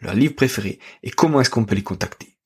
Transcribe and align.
leur 0.00 0.14
livre 0.14 0.34
préféré 0.34 0.78
et 1.02 1.10
comment 1.10 1.40
est-ce 1.40 1.50
qu'on 1.50 1.64
peut 1.64 1.74
les 1.74 1.82
contacter. 1.82 2.36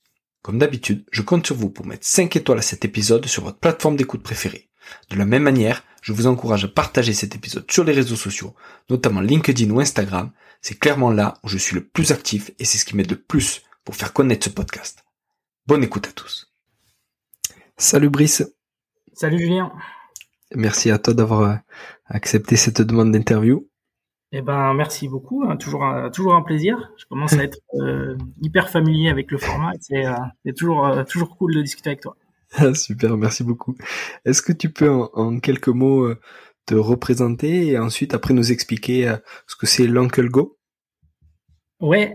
Comme 0.43 0.59
d'habitude, 0.59 1.05
je 1.13 1.23
compte 1.23 1.47
sur 1.47 1.55
vous 1.55 1.71
pour 1.71 1.87
mettre 1.87 2.07
5 2.07 2.35
étoiles 2.37 2.59
à 2.59 2.63
cet 2.63 2.85
épisode 2.85 3.27
sur 3.27 3.45
votre 3.45 3.59
plateforme 3.59 3.97
d'écoute 3.97 4.23
préférée. 4.23 4.69
De 5.11 5.17
la 5.17 5.25
même 5.25 5.45
manière, 5.45 5.85
je 6.03 6.13
vous 6.13 6.27
encourage 6.27 6.65
à 6.65 6.69
partager 6.69 7.13
cet 7.13 7.37
épisode 7.37 7.71
sur 7.71 7.85
les 7.85 7.93
réseaux 7.93 8.17
sociaux, 8.17 8.55
notamment 8.91 9.21
LinkedIn 9.21 9.71
ou 9.71 9.81
Instagram. 9.81 10.33
C'est 10.61 10.79
clairement 10.79 11.11
là 11.11 11.35
où 11.45 11.49
je 11.49 11.59
suis 11.59 11.77
le 11.77 11.85
plus 11.85 12.11
actif 12.11 12.51
et 12.59 12.65
c'est 12.65 12.79
ce 12.79 12.85
qui 12.85 12.97
m'aide 12.97 13.11
le 13.11 13.21
plus 13.21 13.63
pour 13.85 13.95
faire 13.95 14.13
connaître 14.13 14.45
ce 14.45 14.51
podcast. 14.51 15.05
Bonne 15.67 15.85
écoute 15.85 16.09
à 16.09 16.13
tous. 16.13 16.53
Salut 17.77 18.11
Brice. 18.11 18.43
Salut 19.13 19.39
Julien. 19.39 19.73
Merci 20.55 20.91
à 20.91 20.99
toi 20.99 21.15
d'avoir 21.15 21.41
euh, 21.41 21.55
accepté 22.07 22.57
cette 22.57 22.83
demande 22.83 23.13
d'interview. 23.13 23.69
Eh 24.35 24.41
ben, 24.41 24.73
merci 24.73 25.09
beaucoup. 25.09 25.45
Hein, 25.45 25.57
toujours, 25.57 25.85
un, 25.85 26.11
toujours 26.11 26.35
un 26.35 26.43
plaisir. 26.43 26.91
Je 26.97 27.05
commence 27.05 27.35
à 27.35 27.45
être 27.45 27.59
euh, 27.75 28.17
hyper 28.41 28.71
familier 28.71 29.11
avec 29.11 29.31
le 29.31 29.37
format. 29.37 29.73
C'est 29.81 30.07
euh, 30.07 30.53
toujours, 30.57 30.87
euh, 30.87 31.05
toujours 31.05 31.37
cool 31.37 31.55
de 31.55 31.63
discuter 31.63 31.91
avec 31.91 32.01
toi. 32.01 32.17
Ah, 32.57 32.75
super, 32.75 33.17
merci 33.17 33.45
beaucoup. 33.45 33.77
Est-ce 34.25 34.41
que 34.41 34.53
tu 34.53 34.71
peux 34.71 34.89
en, 34.91 35.39
quelques 35.39 35.69
mots 35.69 36.07
te 36.67 36.75
représenter 36.75 37.69
et 37.69 37.79
ensuite 37.79 38.15
après 38.15 38.35
nous 38.35 38.53
expliquer 38.53 39.11
ce 39.47 39.57
que 39.57 39.67
c'est 39.67 39.87
l'Uncle 39.87 40.29
Go? 40.29 40.59
Ouais, 41.81 42.15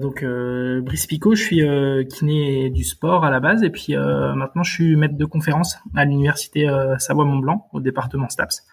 donc 0.00 0.24
Brice 0.24 1.06
Picot, 1.06 1.36
je 1.36 1.42
suis 1.42 1.62
kiné 2.08 2.70
du 2.70 2.82
sport 2.82 3.24
à 3.24 3.30
la 3.30 3.38
base 3.38 3.62
et 3.62 3.70
puis 3.70 3.94
maintenant 3.94 4.64
je 4.64 4.72
suis 4.72 4.96
maître 4.96 5.16
de 5.16 5.24
conférence 5.24 5.78
à 5.94 6.04
l'université 6.04 6.68
Savoie-Mont-Blanc 6.98 7.68
au 7.72 7.80
département 7.80 8.28
STAPS 8.28 8.66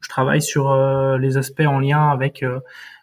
je 0.00 0.08
travaille 0.08 0.42
sur 0.42 0.70
euh, 0.70 1.18
les 1.18 1.36
aspects 1.36 1.66
en 1.66 1.78
lien 1.78 2.08
avec 2.08 2.42
euh, 2.42 2.60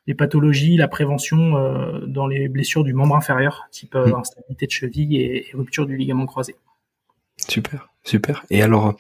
les 0.08 0.14
pathologies, 0.14 0.78
la 0.78 0.88
prévention 0.88 1.58
euh, 1.58 2.06
dans 2.08 2.28
les 2.28 2.48
blessures 2.48 2.84
du 2.84 2.94
membre 2.94 3.16
inférieur, 3.16 3.68
type 3.72 3.96
mmh. 3.96 4.16
instabilité 4.16 4.66
de 4.66 4.72
cheville 4.72 5.22
et, 5.22 5.48
rupture 5.54 5.86
du 5.86 5.96
ligament 5.96 6.26
croisé. 6.26 6.56
Super, 7.38 7.90
super. 8.04 8.46
Et 8.50 8.64
alors, 8.64 8.96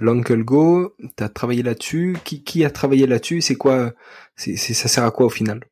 l'Uncle 0.00 0.44
Go, 0.44 0.94
tu 1.16 1.24
as 1.24 1.28
travaillé 1.28 1.62
là-dessus? 1.62 2.16
Qui, 2.24 2.44
qui 2.44 2.64
a 2.64 2.70
travaillé 2.70 3.06
là-dessus? 3.06 3.40
C'est 3.40 3.56
quoi 3.56 3.92
c'est, 4.36 4.56
Ça 4.56 4.88
sert 4.88 5.04
à 5.04 5.10
quoi 5.10 5.26
au 5.26 5.30
final? 5.30 5.64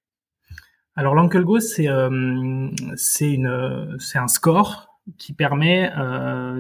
Alors, 0.96 1.14
l'Uncle 1.14 1.44
Go, 1.44 1.60
c'est, 1.60 1.86
c'est, 2.96 3.32
une, 3.32 3.96
c'est 4.00 4.18
un 4.18 4.26
score 4.26 4.98
qui 5.16 5.32
permet 5.32 5.92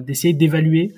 d'essayer 0.02 0.32
d'évaluer 0.32 0.94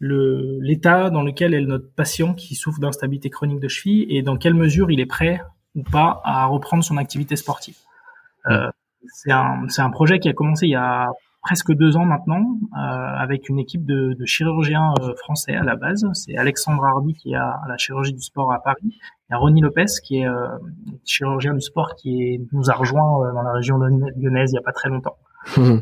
l'état 0.00 1.10
dans 1.10 1.22
lequel 1.22 1.54
est 1.54 1.60
notre 1.60 1.92
patient 1.94 2.34
qui 2.34 2.54
souffre 2.54 2.80
d'instabilité 2.80 3.30
chronique 3.30 3.60
de 3.60 3.68
cheville 3.68 4.06
et 4.08 4.22
dans 4.22 4.36
quelle 4.36 4.54
mesure 4.54 4.90
il 4.90 5.00
est 5.00 5.06
prêt 5.06 5.40
ou 5.74 5.82
pas 5.82 6.20
à 6.24 6.46
reprendre 6.46 6.84
son 6.84 6.96
activité 6.96 7.36
sportive. 7.36 7.76
Euh, 8.46 8.70
c'est 9.06 9.32
un, 9.32 9.66
un 9.76 9.90
projet 9.90 10.18
qui 10.18 10.28
a 10.28 10.32
commencé 10.32 10.66
il 10.66 10.70
y 10.70 10.76
a 10.76 11.08
presque 11.42 11.72
deux 11.72 11.96
ans 11.96 12.04
maintenant 12.04 12.58
euh, 12.74 12.76
avec 12.76 13.48
une 13.48 13.58
équipe 13.58 13.86
de, 13.86 14.14
de 14.14 14.26
chirurgiens 14.26 14.92
euh, 15.00 15.14
français 15.16 15.54
à 15.54 15.62
la 15.62 15.76
base. 15.76 16.06
C'est 16.12 16.36
Alexandre 16.36 16.84
Hardy 16.84 17.14
qui 17.14 17.32
est 17.32 17.36
à, 17.36 17.60
la 17.68 17.76
chirurgie 17.76 18.12
du 18.12 18.20
sport 18.20 18.52
à 18.52 18.62
Paris. 18.62 18.82
Il 18.84 19.32
y 19.32 19.34
a 19.34 19.38
Ronnie 19.38 19.60
Lopez 19.60 19.86
qui 20.04 20.18
est 20.18 20.26
euh, 20.26 20.46
chirurgien 21.04 21.54
du 21.54 21.60
sport 21.60 21.94
qui 21.96 22.22
est, 22.22 22.40
nous 22.52 22.70
a 22.70 22.74
rejoint 22.74 23.24
euh, 23.26 23.32
dans 23.32 23.42
la 23.42 23.52
région 23.52 23.78
lyonnaise 23.78 24.52
il 24.52 24.56
y 24.56 24.58
a 24.58 24.62
pas 24.62 24.72
très 24.72 24.88
longtemps. 24.88 25.16
Mmh. 25.56 25.78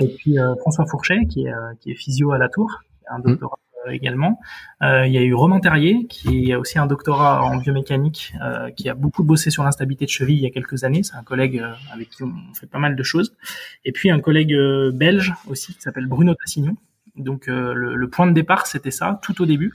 et 0.00 0.08
puis 0.16 0.36
François 0.60 0.86
Fourchet 0.86 1.26
qui 1.26 1.46
est, 1.46 1.52
qui 1.80 1.92
est 1.92 1.94
physio 1.94 2.32
à 2.32 2.38
la 2.38 2.48
Tour 2.48 2.80
un 3.10 3.18
mmh. 3.18 3.22
doctorat 3.22 3.58
euh, 3.86 3.90
également. 3.90 4.40
Euh, 4.82 5.06
il 5.06 5.12
y 5.12 5.18
a 5.18 5.22
eu 5.22 5.34
Romain 5.34 5.60
Terrier, 5.60 6.06
qui 6.08 6.52
a 6.52 6.58
aussi 6.58 6.78
un 6.78 6.86
doctorat 6.86 7.44
en 7.44 7.56
biomécanique, 7.56 8.34
euh, 8.42 8.70
qui 8.70 8.88
a 8.88 8.94
beaucoup 8.94 9.24
bossé 9.24 9.50
sur 9.50 9.62
l'instabilité 9.62 10.04
de 10.04 10.10
cheville 10.10 10.36
il 10.36 10.42
y 10.42 10.46
a 10.46 10.50
quelques 10.50 10.84
années. 10.84 11.02
C'est 11.02 11.16
un 11.16 11.22
collègue 11.22 11.64
avec 11.92 12.10
qui 12.10 12.22
on 12.22 12.32
fait 12.54 12.66
pas 12.66 12.78
mal 12.78 12.96
de 12.96 13.02
choses. 13.02 13.36
Et 13.84 13.92
puis 13.92 14.10
un 14.10 14.20
collègue 14.20 14.54
belge 14.92 15.34
aussi, 15.48 15.74
qui 15.74 15.80
s'appelle 15.80 16.06
Bruno 16.06 16.34
Tassignon. 16.34 16.76
Donc 17.16 17.46
le, 17.46 18.06
point 18.08 18.26
de 18.26 18.32
départ, 18.32 18.66
c'était 18.66 18.90
ça, 18.90 19.20
tout 19.22 19.40
au 19.40 19.46
début. 19.46 19.74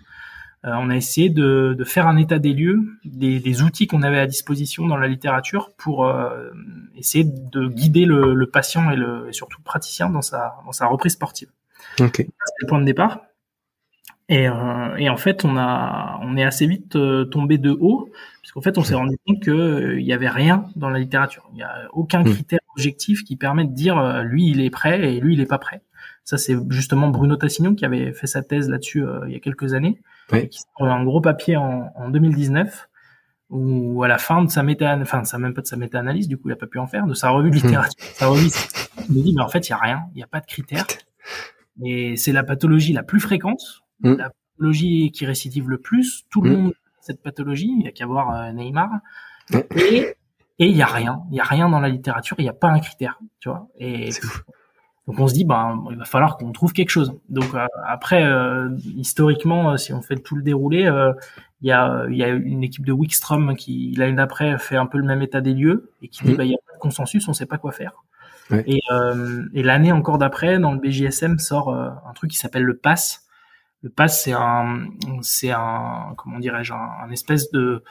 on 0.63 0.89
a 0.89 0.95
essayé 0.95 1.29
de, 1.29 1.83
faire 1.85 2.07
un 2.07 2.17
état 2.17 2.39
des 2.39 2.53
lieux, 2.53 2.79
des, 3.05 3.61
outils 3.61 3.87
qu'on 3.87 4.01
avait 4.01 4.19
à 4.19 4.27
disposition 4.27 4.87
dans 4.87 4.97
la 4.97 5.07
littérature 5.07 5.71
pour 5.77 6.11
essayer 6.95 7.23
de 7.25 7.67
guider 7.67 8.05
le, 8.05 8.45
patient 8.45 8.91
et, 8.91 8.97
le, 8.97 9.27
et 9.29 9.33
surtout 9.33 9.59
le 9.59 9.63
praticien 9.63 10.09
dans 10.09 10.21
sa, 10.21 10.55
dans 10.65 10.73
sa 10.73 10.87
reprise 10.87 11.13
sportive. 11.13 11.49
Okay. 11.99 12.23
C'est 12.45 12.53
le 12.61 12.67
point 12.67 12.79
de 12.79 12.85
départ. 12.85 13.21
Et, 14.29 14.47
euh, 14.47 14.95
et, 14.97 15.09
en 15.09 15.17
fait, 15.17 15.43
on 15.43 15.57
a, 15.57 16.19
on 16.21 16.37
est 16.37 16.43
assez 16.43 16.67
vite 16.67 16.95
euh, 16.95 17.25
tombé 17.25 17.57
de 17.57 17.71
haut, 17.71 18.09
puisqu'en 18.41 18.61
fait, 18.61 18.77
on 18.77 18.83
s'est 18.83 18.93
rendu 18.93 19.17
compte 19.25 19.41
que 19.41 19.49
euh, 19.49 19.99
il 19.99 20.05
y 20.05 20.13
avait 20.13 20.29
rien 20.29 20.67
dans 20.75 20.91
la 20.91 20.99
littérature. 20.99 21.49
Il 21.51 21.55
n'y 21.55 21.63
a 21.63 21.87
aucun 21.93 22.21
hmm. 22.21 22.31
critère 22.31 22.59
objectif 22.75 23.23
qui 23.23 23.35
permet 23.35 23.65
de 23.65 23.73
dire 23.73 23.97
euh, 23.97 24.21
lui 24.21 24.47
il 24.47 24.61
est 24.61 24.69
prêt 24.69 25.01
et 25.01 25.19
lui 25.19 25.33
il 25.33 25.41
est 25.41 25.47
pas 25.47 25.57
prêt. 25.57 25.81
Ça, 26.23 26.37
c'est 26.37 26.55
justement 26.69 27.09
Bruno 27.09 27.37
Tassignon 27.37 27.73
qui 27.73 27.85
avait 27.85 28.13
fait 28.13 28.27
sa 28.27 28.43
thèse 28.43 28.69
là-dessus 28.69 29.03
il 29.25 29.33
y 29.33 29.35
a 29.35 29.39
quelques 29.39 29.73
années, 29.73 29.99
ouais. 30.31 30.47
qui 30.47 30.59
un 30.79 31.03
gros 31.03 31.21
papier 31.21 31.57
en, 31.57 31.91
en 31.95 32.09
2019 32.09 32.87
où 33.49 34.03
à 34.03 34.07
la 34.07 34.19
fin 34.19 34.43
de 34.43 34.51
sa 34.51 34.61
méta, 34.61 34.95
enfin, 35.01 35.23
ça 35.23 35.39
même 35.39 35.55
pas 35.55 35.61
de 35.61 35.67
sa 35.67 35.75
méta-analyse, 35.75 36.27
du 36.27 36.37
coup, 36.37 36.49
il 36.49 36.51
a 36.51 36.55
pas 36.55 36.67
pu 36.67 36.77
en 36.77 36.85
faire, 36.85 37.07
de 37.07 37.15
sa 37.15 37.31
revue 37.31 37.49
de 37.49 37.55
hmm. 37.55 37.63
littérature, 37.63 38.05
sa 38.13 38.27
revue, 38.27 38.49
il 39.09 39.15
me 39.15 39.23
dit, 39.23 39.33
mais 39.35 39.41
en 39.41 39.47
fait, 39.47 39.67
il 39.67 39.71
y 39.71 39.73
a 39.73 39.77
rien, 39.77 40.03
il 40.13 40.17
n'y 40.17 40.23
a 40.23 40.27
pas 40.27 40.39
de 40.39 40.45
critères. 40.45 40.85
Et 41.83 42.15
c'est 42.15 42.31
la 42.31 42.43
pathologie 42.43 42.93
la 42.93 43.03
plus 43.03 43.19
fréquente, 43.19 43.83
mm. 44.01 44.15
la 44.15 44.29
pathologie 44.29 45.11
qui 45.11 45.25
récidive 45.25 45.69
le 45.69 45.77
plus. 45.77 46.25
Tout 46.29 46.41
le 46.41 46.51
mm. 46.51 46.61
monde 46.61 46.71
a 46.71 47.01
cette 47.01 47.21
pathologie, 47.21 47.73
il 47.79 47.85
y 47.85 47.87
a 47.87 47.91
qu'à 47.91 48.05
voir 48.05 48.31
euh, 48.31 48.51
Neymar. 48.51 48.89
Et 49.75 50.15
et 50.61 50.67
il 50.67 50.75
y 50.75 50.81
a 50.81 50.87
rien, 50.87 51.21
il 51.31 51.37
y 51.37 51.39
a 51.39 51.45
rien 51.45 51.69
dans 51.69 51.79
la 51.79 51.87
littérature, 51.87 52.35
il 52.37 52.43
n'y 52.43 52.49
a 52.49 52.53
pas 52.53 52.67
un 52.67 52.79
critère, 52.79 53.17
tu 53.39 53.47
vois. 53.47 53.69
Et 53.79 54.09
donc 55.07 55.17
on 55.17 55.27
se 55.29 55.33
dit, 55.33 55.45
ben, 55.45 55.85
il 55.89 55.95
va 55.95 56.03
falloir 56.03 56.35
qu'on 56.35 56.51
trouve 56.51 56.73
quelque 56.73 56.89
chose. 56.89 57.17
Donc 57.29 57.55
euh, 57.55 57.65
après, 57.87 58.25
euh, 58.25 58.69
historiquement, 58.97 59.77
si 59.77 59.93
on 59.93 60.01
fait 60.01 60.17
tout 60.17 60.35
le 60.35 60.43
déroulé, 60.43 60.81
il 61.61 61.67
y 61.67 61.71
a, 61.71 62.05
il 62.09 62.17
y 62.17 62.23
a 62.23 62.27
une 62.27 62.61
équipe 62.61 62.85
de 62.85 62.91
Wickstrom 62.91 63.55
qui 63.55 63.93
l'année 63.97 64.17
d'après 64.17 64.57
fait 64.59 64.75
un 64.75 64.85
peu 64.85 64.97
le 64.97 65.05
même 65.05 65.21
état 65.21 65.39
des 65.39 65.53
lieux 65.53 65.93
et 66.01 66.09
qui 66.09 66.25
dit, 66.25 66.33
bah, 66.33 66.43
il 66.43 66.51
y 66.51 66.55
a 66.55 66.59
pas 66.67 66.75
de 66.75 66.79
consensus, 66.79 67.25
on 67.29 67.33
sait 67.33 67.45
pas 67.45 67.57
quoi 67.57 67.71
faire. 67.71 67.93
Et, 68.51 68.81
euh, 68.91 69.45
et 69.53 69.63
l'année 69.63 69.91
encore 69.91 70.17
d'après, 70.17 70.59
dans 70.59 70.73
le 70.73 70.79
BJSM 70.79 71.39
sort 71.39 71.69
euh, 71.69 71.89
un 72.07 72.13
truc 72.13 72.31
qui 72.31 72.37
s'appelle 72.37 72.63
le 72.63 72.77
PASS. 72.77 73.25
Le 73.81 73.89
PASS, 73.89 74.23
c'est 74.23 74.33
un, 74.33 74.87
c'est 75.21 75.51
un, 75.51 76.13
comment 76.17 76.39
dirais-je, 76.39 76.73
un, 76.73 77.09
espèce 77.11 77.51
de, 77.51 77.83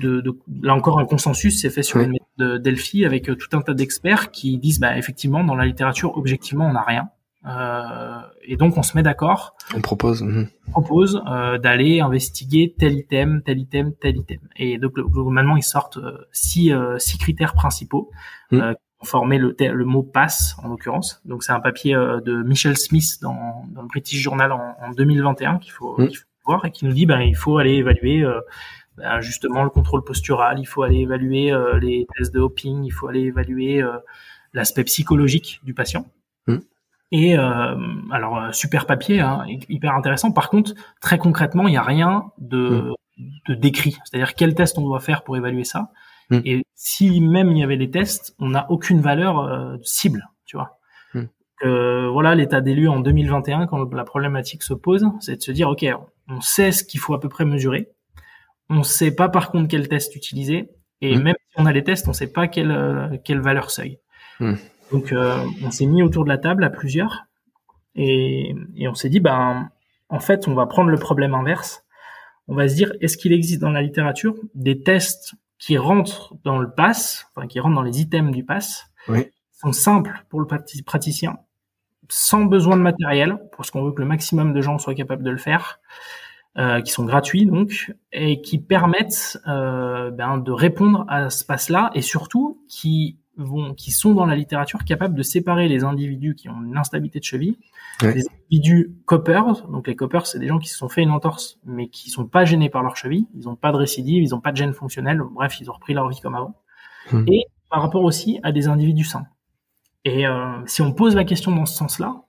de, 0.00 0.20
de, 0.20 0.38
là 0.62 0.74
encore 0.74 0.98
un 1.00 1.04
consensus 1.04 1.60
s'est 1.60 1.70
fait 1.70 1.82
sur 1.82 2.00
une 2.00 2.12
méthode 2.12 2.28
de 2.38 2.58
Delphi 2.58 3.04
avec 3.04 3.28
euh, 3.28 3.34
tout 3.34 3.54
un 3.56 3.60
tas 3.60 3.74
d'experts 3.74 4.30
qui 4.30 4.56
disent, 4.58 4.80
bah 4.80 4.96
effectivement, 4.96 5.44
dans 5.44 5.54
la 5.54 5.66
littérature, 5.66 6.16
objectivement, 6.16 6.66
on 6.66 6.72
n'a 6.72 6.82
rien. 6.82 7.08
Euh, 7.46 8.20
et 8.44 8.56
donc 8.56 8.76
on 8.76 8.82
se 8.82 8.96
met 8.96 9.02
d'accord. 9.02 9.56
On 9.74 9.80
propose. 9.80 10.22
Mhm. 10.22 10.48
On 10.68 10.70
propose 10.70 11.22
euh, 11.28 11.58
d'aller 11.58 12.00
investiguer 12.00 12.74
tel 12.78 12.94
item, 12.94 13.42
tel 13.44 13.58
item, 13.58 13.94
tel 14.00 14.16
item. 14.16 14.40
Et 14.56 14.78
donc 14.78 14.94
globalement 14.94 15.56
ils 15.56 15.62
sortent 15.62 15.98
six, 16.32 16.72
six 16.98 17.18
critères 17.18 17.54
principaux 17.54 18.10
mmh 18.50 18.72
formé 19.04 19.38
le, 19.38 19.54
le 19.58 19.84
mot 19.84 20.02
pass 20.02 20.56
en 20.62 20.68
l'occurrence. 20.68 21.20
Donc 21.24 21.42
c'est 21.42 21.52
un 21.52 21.60
papier 21.60 21.94
euh, 21.94 22.20
de 22.20 22.42
Michel 22.42 22.76
Smith 22.76 23.18
dans, 23.22 23.64
dans 23.70 23.82
le 23.82 23.88
British 23.88 24.20
Journal 24.20 24.52
en, 24.52 24.76
en 24.80 24.90
2021 24.90 25.58
qu'il 25.58 25.72
faut, 25.72 26.00
mm. 26.00 26.08
faut, 26.08 26.24
voir 26.44 26.64
et 26.64 26.70
qui 26.70 26.84
nous 26.84 26.92
dit 26.92 27.06
ben 27.06 27.20
il 27.20 27.36
faut 27.36 27.58
aller 27.58 27.74
évaluer 27.74 28.22
euh, 28.22 28.40
ben, 28.96 29.20
justement 29.20 29.62
le 29.62 29.70
contrôle 29.70 30.02
postural, 30.02 30.58
il 30.58 30.66
faut 30.66 30.82
aller 30.82 30.98
évaluer 30.98 31.52
euh, 31.52 31.78
les 31.78 32.06
tests 32.16 32.34
de 32.34 32.40
hopping, 32.40 32.84
il 32.84 32.90
faut 32.90 33.06
aller 33.06 33.22
évaluer 33.22 33.84
l'aspect 34.52 34.84
psychologique 34.84 35.60
du 35.62 35.74
patient. 35.74 36.06
Mm. 36.48 36.56
Et 37.10 37.36
alors 37.36 38.52
super 38.52 38.84
papier, 38.84 39.20
hein, 39.20 39.44
hyper 39.68 39.94
intéressant. 39.94 40.32
Par 40.32 40.50
contre, 40.50 40.74
très 41.00 41.18
concrètement, 41.18 41.68
il 41.68 41.70
n'y 41.70 41.78
a 41.78 41.82
rien 41.82 42.32
de, 42.38 42.92
mm. 43.16 43.24
de 43.48 43.54
décrit. 43.54 43.96
C'est-à-dire 44.04 44.34
quel 44.34 44.54
test 44.54 44.76
on 44.76 44.82
doit 44.82 45.00
faire 45.00 45.22
pour 45.22 45.36
évaluer 45.36 45.64
ça. 45.64 45.90
Et 46.30 46.66
si 46.90 47.20
même 47.20 47.50
il 47.50 47.58
y 47.58 47.62
avait 47.62 47.76
des 47.76 47.90
tests, 47.90 48.34
on 48.38 48.48
n'a 48.48 48.70
aucune 48.70 49.02
valeur 49.02 49.40
euh, 49.40 49.76
cible, 49.82 50.30
tu 50.46 50.56
vois. 50.56 50.78
Mm. 51.12 51.24
Euh, 51.64 52.08
voilà 52.08 52.34
l'état 52.34 52.62
des 52.62 52.74
lieux 52.74 52.88
en 52.88 53.00
2021 53.00 53.66
quand 53.66 53.92
la 53.92 54.04
problématique 54.04 54.62
se 54.62 54.72
pose, 54.72 55.06
c'est 55.20 55.36
de 55.36 55.42
se 55.42 55.52
dire 55.52 55.68
ok, 55.68 55.84
on 56.28 56.40
sait 56.40 56.72
ce 56.72 56.84
qu'il 56.84 56.98
faut 56.98 57.12
à 57.12 57.20
peu 57.20 57.28
près 57.28 57.44
mesurer, 57.44 57.90
on 58.70 58.82
sait 58.82 59.14
pas 59.14 59.28
par 59.28 59.50
contre 59.50 59.68
quel 59.68 59.86
test 59.88 60.16
utiliser, 60.16 60.70
et 61.02 61.14
mm. 61.14 61.22
même 61.22 61.34
si 61.50 61.60
on 61.60 61.66
a 61.66 61.72
les 61.72 61.84
tests, 61.84 62.08
on 62.08 62.14
sait 62.14 62.32
pas 62.32 62.48
quelle 62.48 62.70
euh, 62.70 63.18
quelle 63.22 63.40
valeur 63.40 63.70
seuil. 63.70 63.98
Donc, 64.90 65.12
euh, 65.12 65.44
on 65.62 65.70
s'est 65.70 65.84
mis 65.84 66.02
autour 66.02 66.24
de 66.24 66.30
la 66.30 66.38
table 66.38 66.64
à 66.64 66.70
plusieurs 66.70 67.26
et, 67.96 68.54
et 68.76 68.88
on 68.88 68.94
s'est 68.94 69.10
dit, 69.10 69.20
ben, 69.20 69.68
en 70.08 70.20
fait, 70.20 70.48
on 70.48 70.54
va 70.54 70.64
prendre 70.66 70.88
le 70.88 70.96
problème 70.96 71.34
inverse. 71.34 71.84
On 72.46 72.54
va 72.54 72.68
se 72.68 72.76
dire, 72.76 72.92
est-ce 73.00 73.18
qu'il 73.18 73.32
existe 73.32 73.60
dans 73.60 73.72
la 73.72 73.82
littérature 73.82 74.36
des 74.54 74.80
tests 74.80 75.34
qui 75.58 75.76
rentrent 75.78 76.34
dans 76.44 76.58
le 76.58 76.70
pass, 76.70 77.26
enfin, 77.34 77.46
qui 77.46 77.60
rentrent 77.60 77.74
dans 77.76 77.82
les 77.82 78.00
items 78.00 78.32
du 78.32 78.44
pass, 78.44 78.86
Oui. 79.08 79.26
sont 79.52 79.72
simples 79.72 80.24
pour 80.28 80.40
le 80.40 80.46
prati- 80.46 80.82
praticien, 80.84 81.38
sans 82.08 82.44
besoin 82.44 82.76
de 82.76 82.82
matériel, 82.82 83.38
parce 83.56 83.70
qu'on 83.70 83.84
veut 83.84 83.92
que 83.92 84.00
le 84.00 84.06
maximum 84.06 84.52
de 84.52 84.60
gens 84.60 84.78
soient 84.78 84.94
capables 84.94 85.22
de 85.24 85.30
le 85.30 85.36
faire, 85.36 85.80
euh, 86.56 86.80
qui 86.80 86.90
sont 86.92 87.04
gratuits 87.04 87.46
donc, 87.46 87.92
et 88.12 88.40
qui 88.40 88.58
permettent 88.58 89.38
euh, 89.46 90.10
ben, 90.10 90.38
de 90.38 90.50
répondre 90.52 91.04
à 91.08 91.28
ce 91.30 91.44
pass-là, 91.44 91.90
et 91.94 92.02
surtout 92.02 92.62
qui 92.68 93.18
vont, 93.38 93.72
qui 93.74 93.90
sont 93.92 94.12
dans 94.12 94.26
la 94.26 94.36
littérature 94.36 94.84
capables 94.84 95.14
de 95.14 95.22
séparer 95.22 95.68
les 95.68 95.84
individus 95.84 96.34
qui 96.34 96.48
ont 96.48 96.62
une 96.62 96.76
instabilité 96.76 97.18
de 97.20 97.24
cheville, 97.24 97.56
Ouais. 98.02 98.14
des 98.14 98.24
individus 98.28 98.94
coppers. 99.06 99.66
Donc 99.68 99.88
les 99.88 99.96
coppers, 99.96 100.26
c'est 100.26 100.38
des 100.38 100.46
gens 100.48 100.58
qui 100.58 100.68
se 100.68 100.76
sont 100.76 100.88
fait 100.88 101.02
une 101.02 101.10
entorse, 101.10 101.58
mais 101.64 101.88
qui 101.88 102.10
sont 102.10 102.26
pas 102.26 102.44
gênés 102.44 102.68
par 102.68 102.82
leur 102.82 102.96
cheville, 102.96 103.26
ils 103.34 103.44
n'ont 103.44 103.56
pas 103.56 103.72
de 103.72 103.76
récidive, 103.76 104.22
ils 104.22 104.30
n'ont 104.30 104.40
pas 104.40 104.52
de 104.52 104.56
gêne 104.56 104.72
fonctionnelle. 104.72 105.22
Bref, 105.32 105.60
ils 105.60 105.70
ont 105.70 105.72
repris 105.74 105.94
leur 105.94 106.08
vie 106.08 106.20
comme 106.20 106.34
avant. 106.34 106.54
Hmm. 107.10 107.24
Et 107.26 107.46
par 107.70 107.82
rapport 107.82 108.04
aussi 108.04 108.38
à 108.42 108.52
des 108.52 108.68
individus 108.68 109.04
sains. 109.04 109.26
Et 110.04 110.26
euh, 110.26 110.64
si 110.66 110.82
on 110.82 110.92
pose 110.92 111.14
la 111.14 111.24
question 111.24 111.54
dans 111.54 111.66
ce 111.66 111.76
sens-là, 111.76 112.22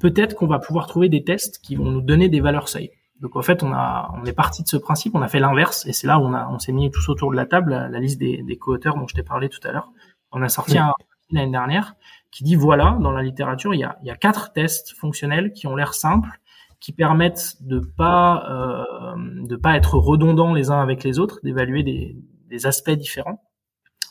peut-être 0.00 0.34
qu'on 0.34 0.46
va 0.46 0.58
pouvoir 0.58 0.86
trouver 0.86 1.08
des 1.08 1.24
tests 1.24 1.58
qui 1.62 1.76
vont 1.76 1.90
nous 1.90 2.00
donner 2.02 2.28
des 2.28 2.40
valeurs 2.40 2.68
seuil. 2.68 2.90
Donc 3.20 3.36
en 3.36 3.42
fait, 3.42 3.62
on 3.62 3.72
a, 3.72 4.12
on 4.20 4.24
est 4.26 4.32
parti 4.32 4.62
de 4.62 4.68
ce 4.68 4.76
principe, 4.76 5.14
on 5.14 5.22
a 5.22 5.28
fait 5.28 5.40
l'inverse, 5.40 5.86
et 5.86 5.92
c'est 5.92 6.06
là 6.06 6.18
où 6.18 6.22
on 6.22 6.34
a, 6.34 6.48
on 6.50 6.58
s'est 6.58 6.72
mis 6.72 6.90
tous 6.90 7.08
autour 7.08 7.30
de 7.30 7.36
la 7.36 7.46
table, 7.46 7.70
la, 7.70 7.88
la 7.88 7.98
liste 8.00 8.18
des, 8.18 8.42
des 8.42 8.56
co-auteurs 8.58 8.96
dont 8.96 9.06
je 9.08 9.14
t'ai 9.14 9.22
parlé 9.22 9.48
tout 9.48 9.60
à 9.66 9.72
l'heure. 9.72 9.90
On 10.34 10.42
a 10.42 10.48
sorti 10.48 10.72
Oui. 10.72 10.78
un 10.78 10.92
l'année 11.30 11.50
dernière 11.50 11.94
qui 12.30 12.44
dit 12.44 12.54
voilà, 12.54 12.98
dans 13.00 13.12
la 13.12 13.22
littérature, 13.22 13.74
il 13.74 13.80
y 13.80 13.84
a, 13.84 13.96
il 14.02 14.08
y 14.08 14.10
a 14.10 14.16
quatre 14.16 14.52
tests 14.52 14.92
fonctionnels 14.94 15.52
qui 15.52 15.66
ont 15.66 15.76
l'air 15.76 15.94
simples, 15.94 16.40
qui 16.80 16.92
permettent 16.92 17.56
de 17.60 17.78
pas, 17.78 18.44
euh, 18.50 19.14
de 19.46 19.56
pas 19.56 19.76
être 19.76 19.96
redondants 19.96 20.52
les 20.52 20.70
uns 20.70 20.80
avec 20.80 21.02
les 21.04 21.18
autres, 21.18 21.40
d'évaluer 21.42 21.82
des, 21.82 22.16
des 22.48 22.66
aspects 22.66 22.90
différents. 22.90 23.42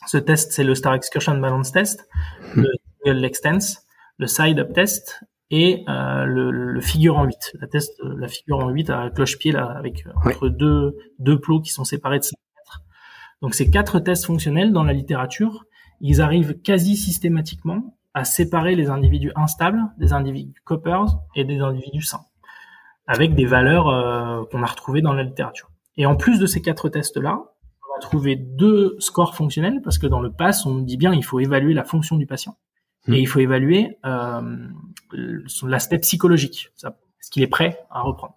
Ce 0.06 0.16
test, 0.18 0.52
c'est 0.52 0.64
le 0.64 0.74
Star 0.74 0.94
Excursion 0.94 1.36
Balance 1.38 1.72
Test, 1.72 2.08
le 2.54 2.68
Single 3.04 3.30
le 4.18 4.26
Side 4.26 4.58
Up 4.58 4.72
Test 4.72 5.20
et 5.50 5.84
euh, 5.88 6.24
le, 6.24 6.50
le 6.50 6.80
figure 6.80 7.18
en 7.18 7.24
8. 7.24 7.56
La 7.60 7.66
test, 7.66 7.92
euh, 8.00 8.14
la 8.18 8.28
figure 8.28 8.58
en 8.58 8.68
8 8.70 8.90
à 8.90 9.10
cloche-pied 9.10 9.52
là, 9.52 9.66
avec 9.76 10.06
euh, 10.06 10.10
entre 10.24 10.48
deux, 10.48 10.96
deux 11.18 11.38
plots 11.38 11.60
qui 11.60 11.70
sont 11.70 11.84
séparés 11.84 12.18
de 12.18 12.24
5 12.24 12.32
mètres. 12.56 12.82
Donc 13.42 13.54
ces 13.54 13.70
quatre 13.70 14.00
tests 14.00 14.26
fonctionnels 14.26 14.72
dans 14.72 14.84
la 14.84 14.92
littérature, 14.92 15.64
ils 16.06 16.20
arrivent 16.20 16.54
quasi 16.60 16.96
systématiquement 16.96 17.96
à 18.14 18.24
séparer 18.24 18.76
les 18.76 18.90
individus 18.90 19.32
instables 19.34 19.80
des 19.98 20.12
individus 20.12 20.60
coppers 20.64 21.06
et 21.34 21.44
des 21.44 21.60
individus 21.60 22.02
sains, 22.02 22.24
avec 23.06 23.34
des 23.34 23.46
valeurs 23.46 23.88
euh, 23.88 24.44
qu'on 24.50 24.62
a 24.62 24.66
retrouvées 24.66 25.02
dans 25.02 25.12
la 25.14 25.22
littérature. 25.24 25.70
Et 25.96 26.06
en 26.06 26.14
plus 26.16 26.38
de 26.38 26.46
ces 26.46 26.62
quatre 26.62 26.88
tests-là, 26.88 27.38
on 27.38 27.94
va 27.94 28.00
trouver 28.00 28.36
deux 28.36 28.96
scores 28.98 29.34
fonctionnels 29.34 29.80
parce 29.82 29.98
que 29.98 30.06
dans 30.06 30.20
le 30.20 30.30
PASS, 30.32 30.66
on 30.66 30.74
nous 30.74 30.82
dit 30.84 30.96
bien 30.96 31.12
il 31.12 31.24
faut 31.24 31.40
évaluer 31.40 31.74
la 31.74 31.84
fonction 31.84 32.16
du 32.16 32.26
patient 32.26 32.56
Hmm. 33.06 33.12
et 33.12 33.20
il 33.20 33.26
faut 33.26 33.40
évaluer 33.40 33.98
euh, 34.06 34.66
son- 35.46 35.66
l'aspect 35.66 35.98
psychologique, 35.98 36.70
est-ce 36.78 37.30
qu'il 37.30 37.42
est 37.42 37.46
prêt 37.48 37.78
à 37.90 38.00
reprendre. 38.00 38.32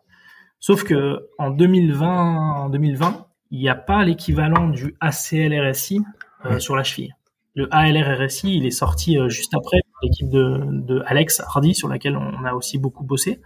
Sauf 0.60 0.84
que 0.84 1.30
en 1.38 1.52
2020, 1.52 2.64
en 2.66 2.70
2020, 2.70 3.28
il 3.52 3.60
n'y 3.60 3.70
a 3.70 3.76
pas 3.76 4.04
l'équivalent 4.04 4.68
du 4.68 4.96
ACLRSI 5.00 6.02
euh, 6.46 6.60
sur 6.60 6.76
la 6.76 6.84
cheville. 6.84 7.14
Le 7.58 7.68
ALRRSI, 7.72 8.56
il 8.58 8.66
est 8.66 8.72
sorti 8.72 9.18
euh, 9.18 9.30
juste 9.30 9.54
après 9.56 9.78
l'équipe 10.04 10.30
de, 10.30 10.62
de 10.90 11.02
Alex 11.08 11.42
Hardy 11.42 11.74
sur 11.74 11.88
laquelle 11.88 12.16
on 12.16 12.46
a 12.46 12.54
aussi 12.54 12.78
beaucoup 12.78 13.04
bossé. 13.04 13.42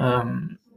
Euh, 0.00 0.22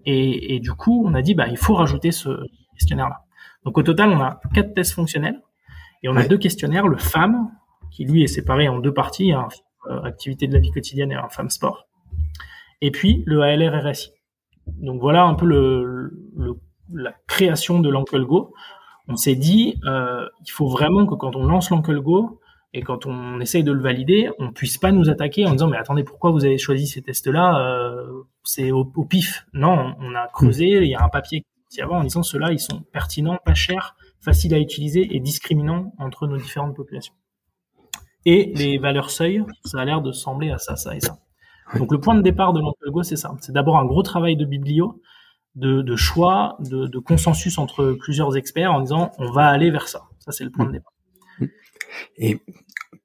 et, 0.06 0.56
et 0.56 0.60
du 0.60 0.74
coup, 0.74 1.04
on 1.08 1.14
a 1.14 1.22
dit 1.22 1.36
bah 1.36 1.48
il 1.48 1.58
faut 1.58 1.76
rajouter 1.76 2.12
ce 2.12 2.30
questionnaire-là. 2.78 3.20
Donc 3.66 3.78
au 3.78 3.84
total, 3.84 4.10
on 4.10 4.20
a 4.20 4.40
quatre 4.56 4.74
tests 4.74 4.94
fonctionnels 4.94 5.40
et 6.02 6.10
on 6.10 6.16
a 6.16 6.26
deux 6.28 6.40
questionnaires. 6.40 6.88
Le 6.88 6.98
FAM, 6.98 7.52
qui 7.92 8.06
lui 8.06 8.24
est 8.24 8.28
séparé 8.28 8.68
en 8.68 8.80
deux 8.80 8.94
parties, 8.94 9.32
un 9.32 9.48
euh, 9.90 10.02
activité 10.02 10.48
de 10.48 10.54
la 10.54 10.60
vie 10.60 10.72
quotidienne 10.72 11.12
et 11.12 11.16
un 11.16 11.30
FAM 11.30 11.50
sport. 11.52 11.88
Et 12.82 12.90
puis 12.90 13.24
le 13.28 13.42
ALR-RSI. 13.44 14.10
Donc 14.68 15.00
voilà 15.02 15.24
un 15.24 15.36
peu 15.36 15.46
le, 15.46 16.12
le- 16.36 16.56
la 16.94 17.14
création 17.28 17.80
de 17.80 17.90
l'Uncle 17.92 18.26
Go. 18.26 18.54
On 19.08 19.16
s'est 19.16 19.36
dit, 19.36 19.80
euh, 19.86 20.26
il 20.46 20.50
faut 20.52 20.68
vraiment 20.68 21.06
que 21.06 21.14
quand 21.16 21.36
on 21.36 21.46
lance 21.46 21.70
l'Uncle 21.70 22.00
Go 22.02 22.40
et 22.74 22.82
quand 22.82 23.06
on 23.06 23.40
essaye 23.42 23.64
de 23.64 23.72
le 23.72 23.82
valider, 23.82 24.30
on 24.40 24.52
puisse 24.52 24.78
pas 24.78 24.92
nous 24.92 25.10
attaquer 25.10 25.46
en 25.46 25.52
disant 25.52 25.68
mais 25.68 25.78
attendez 25.78 26.04
pourquoi 26.04 26.32
vous 26.32 26.46
avez 26.46 26.58
choisi 26.58 26.88
ces 26.88 27.02
tests-là 27.02 27.60
euh, 27.60 28.24
C'est 28.44 28.72
au, 28.72 28.90
au 28.96 29.06
pif. 29.06 29.46
Non, 29.54 29.96
on 30.00 30.16
a 30.16 30.28
creusé. 30.28 30.66
Il 30.66 30.88
y 30.88 30.96
a 30.96 31.04
un 31.04 31.10
papier 31.10 31.46
qui 31.70 31.82
avant 31.82 32.00
en 32.00 32.04
disant 32.04 32.24
ceux-là 32.24 32.52
ils 32.52 32.60
sont 32.60 32.82
pertinents, 32.94 33.40
pas 33.44 33.54
chers, 33.54 33.96
faciles 34.22 34.54
à 34.54 34.60
utiliser 34.60 35.16
et 35.16 35.20
discriminants 35.20 35.94
entre 35.98 36.28
nos 36.28 36.38
différentes 36.38 36.76
populations. 36.76 37.14
Et 38.26 38.54
les 38.56 38.78
valeurs 38.78 39.10
seuil, 39.10 39.44
ça 39.66 39.80
a 39.80 39.86
l'air 39.86 40.02
de 40.02 40.12
sembler 40.12 40.52
à 40.52 40.58
ça, 40.58 40.76
ça 40.76 40.96
et 40.96 41.00
ça. 41.00 41.18
Donc 41.78 41.92
le 41.92 42.00
point 42.00 42.16
de 42.16 42.22
départ 42.22 42.54
de 42.54 42.60
l'Uncle 42.60 42.92
Go, 42.92 43.04
c'est 43.04 43.16
ça. 43.16 43.34
C'est 43.42 43.52
d'abord 43.52 43.78
un 43.78 43.86
gros 43.86 44.04
travail 44.04 44.36
de 44.38 44.46
biblio, 44.46 45.02
de, 45.56 45.82
de 45.82 45.96
choix, 45.96 46.58
de, 46.60 46.88
de 46.88 47.00
consensus 47.00 47.58
entre 47.58 47.94
plusieurs 48.00 48.38
experts 48.38 48.72
en 48.72 48.80
disant 48.80 49.12
on 49.18 49.32
va 49.32 49.48
aller 49.48 49.72
vers 49.72 49.90
ça. 49.90 50.04
Ça 50.20 50.32
c'est 50.32 50.46
le 50.46 50.52
point 50.52 50.66
de 50.66 50.72
départ. 50.72 50.94
Et 52.18 52.40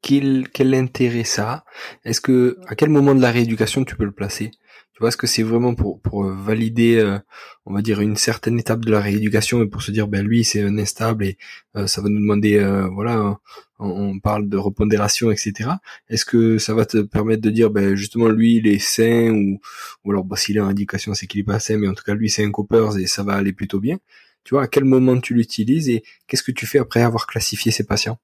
quel, 0.02 0.74
intérêt 0.74 1.24
ça? 1.24 1.50
A 1.50 1.64
Est-ce 2.04 2.20
que 2.20 2.58
à 2.66 2.74
quel 2.74 2.90
moment 2.90 3.14
de 3.14 3.22
la 3.22 3.30
rééducation 3.30 3.84
tu 3.84 3.96
peux 3.96 4.04
le 4.04 4.12
placer? 4.12 4.50
Tu 4.92 5.00
vois, 5.00 5.08
est-ce 5.08 5.16
que 5.18 5.26
c'est 5.26 5.42
vraiment 5.42 5.74
pour 5.74 6.00
valider, 6.24 6.96
euh, 6.96 7.18
on 7.66 7.74
va 7.74 7.82
dire 7.82 8.00
une 8.00 8.16
certaine 8.16 8.58
étape 8.58 8.84
de 8.84 8.90
la 8.90 9.00
rééducation 9.00 9.62
et 9.62 9.66
pour 9.66 9.82
se 9.82 9.90
dire 9.90 10.08
ben 10.08 10.24
lui 10.24 10.44
c'est 10.44 10.62
un 10.62 10.78
instable 10.78 11.24
et 11.24 11.36
euh, 11.76 11.86
ça 11.86 12.00
va 12.00 12.08
nous 12.08 12.20
demander 12.20 12.56
euh, 12.56 12.86
voilà 12.88 13.38
on, 13.78 14.18
parle 14.20 14.48
de 14.48 14.56
repondération 14.56 15.30
etc. 15.30 15.70
Est-ce 16.08 16.24
que 16.24 16.58
ça 16.58 16.72
va 16.74 16.86
te 16.86 16.98
permettre 16.98 17.42
de 17.42 17.50
dire 17.50 17.70
ben 17.70 17.94
justement 17.94 18.28
lui 18.28 18.56
il 18.56 18.66
est 18.66 18.78
sain 18.78 19.30
ou 19.32 19.60
ou 20.04 20.10
alors 20.12 20.24
bah, 20.24 20.36
s'il 20.36 20.56
est 20.56 20.60
en 20.60 20.66
rééducation 20.66 21.12
c'est 21.12 21.26
qu'il 21.26 21.40
est 21.40 21.44
pas 21.44 21.60
sain 21.60 21.76
mais 21.76 21.88
en 21.88 21.94
tout 21.94 22.04
cas 22.04 22.14
lui 22.14 22.30
c'est 22.30 22.44
un 22.44 22.50
coppers 22.50 22.96
et 22.96 23.06
ça 23.06 23.22
va 23.22 23.34
aller 23.34 23.52
plutôt 23.52 23.80
bien? 23.80 23.98
Tu 24.44 24.54
vois 24.54 24.62
à 24.62 24.68
quel 24.68 24.84
moment 24.84 25.20
tu 25.20 25.34
l'utilises 25.34 25.88
et 25.90 26.04
qu'est-ce 26.26 26.42
que 26.42 26.52
tu 26.52 26.66
fais 26.66 26.78
après 26.78 27.02
avoir 27.02 27.26
classifié 27.26 27.72
ces 27.72 27.84
patients? 27.84 28.18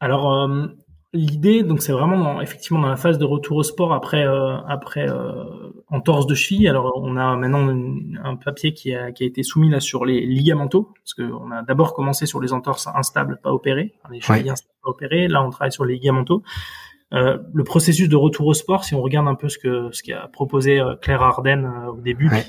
Alors 0.00 0.32
euh, 0.32 0.66
l'idée, 1.12 1.62
donc 1.62 1.82
c'est 1.82 1.92
vraiment 1.92 2.18
dans, 2.18 2.40
effectivement 2.40 2.80
dans 2.80 2.88
la 2.88 2.96
phase 2.96 3.18
de 3.18 3.24
retour 3.24 3.58
au 3.58 3.62
sport 3.62 3.92
après 3.92 4.24
euh, 4.26 4.56
après 4.66 5.08
euh, 5.08 5.44
entorse 5.88 6.26
de 6.26 6.34
cheville. 6.34 6.68
Alors 6.68 6.92
on 7.02 7.16
a 7.16 7.36
maintenant 7.36 7.68
une- 7.70 8.20
un 8.24 8.36
papier 8.36 8.72
qui 8.72 8.94
a, 8.94 9.12
qui 9.12 9.24
a 9.24 9.26
été 9.26 9.42
soumis 9.42 9.68
là 9.70 9.80
sur 9.80 10.04
les 10.04 10.20
ligamentaux 10.24 10.92
parce 10.94 11.14
que 11.14 11.22
on 11.22 11.50
a 11.50 11.62
d'abord 11.62 11.92
commencé 11.94 12.26
sur 12.26 12.40
les 12.40 12.52
entorses 12.52 12.88
instables 12.94 13.40
pas 13.42 13.52
opérées, 13.52 13.92
enfin, 14.02 14.14
les 14.14 14.20
chevilles 14.20 14.44
Ouais. 14.44 14.50
instables 14.50 14.74
pas 14.82 14.90
opérées. 14.90 15.28
Là 15.28 15.42
on 15.44 15.50
travaille 15.50 15.72
sur 15.72 15.84
les 15.84 15.94
ligamentaux. 15.94 16.42
Euh, 17.12 17.38
le 17.52 17.64
processus 17.64 18.08
de 18.08 18.14
retour 18.16 18.46
au 18.46 18.54
sport, 18.54 18.84
si 18.84 18.94
on 18.94 19.02
regarde 19.02 19.26
un 19.26 19.34
peu 19.34 19.48
ce 19.48 19.58
que 19.58 19.88
ce 19.90 20.02
qu'a 20.04 20.28
proposé 20.28 20.80
euh, 20.80 20.94
Claire 20.94 21.22
Arden 21.22 21.68
au 21.92 22.00
début, 22.00 22.30
Ouais. 22.30 22.46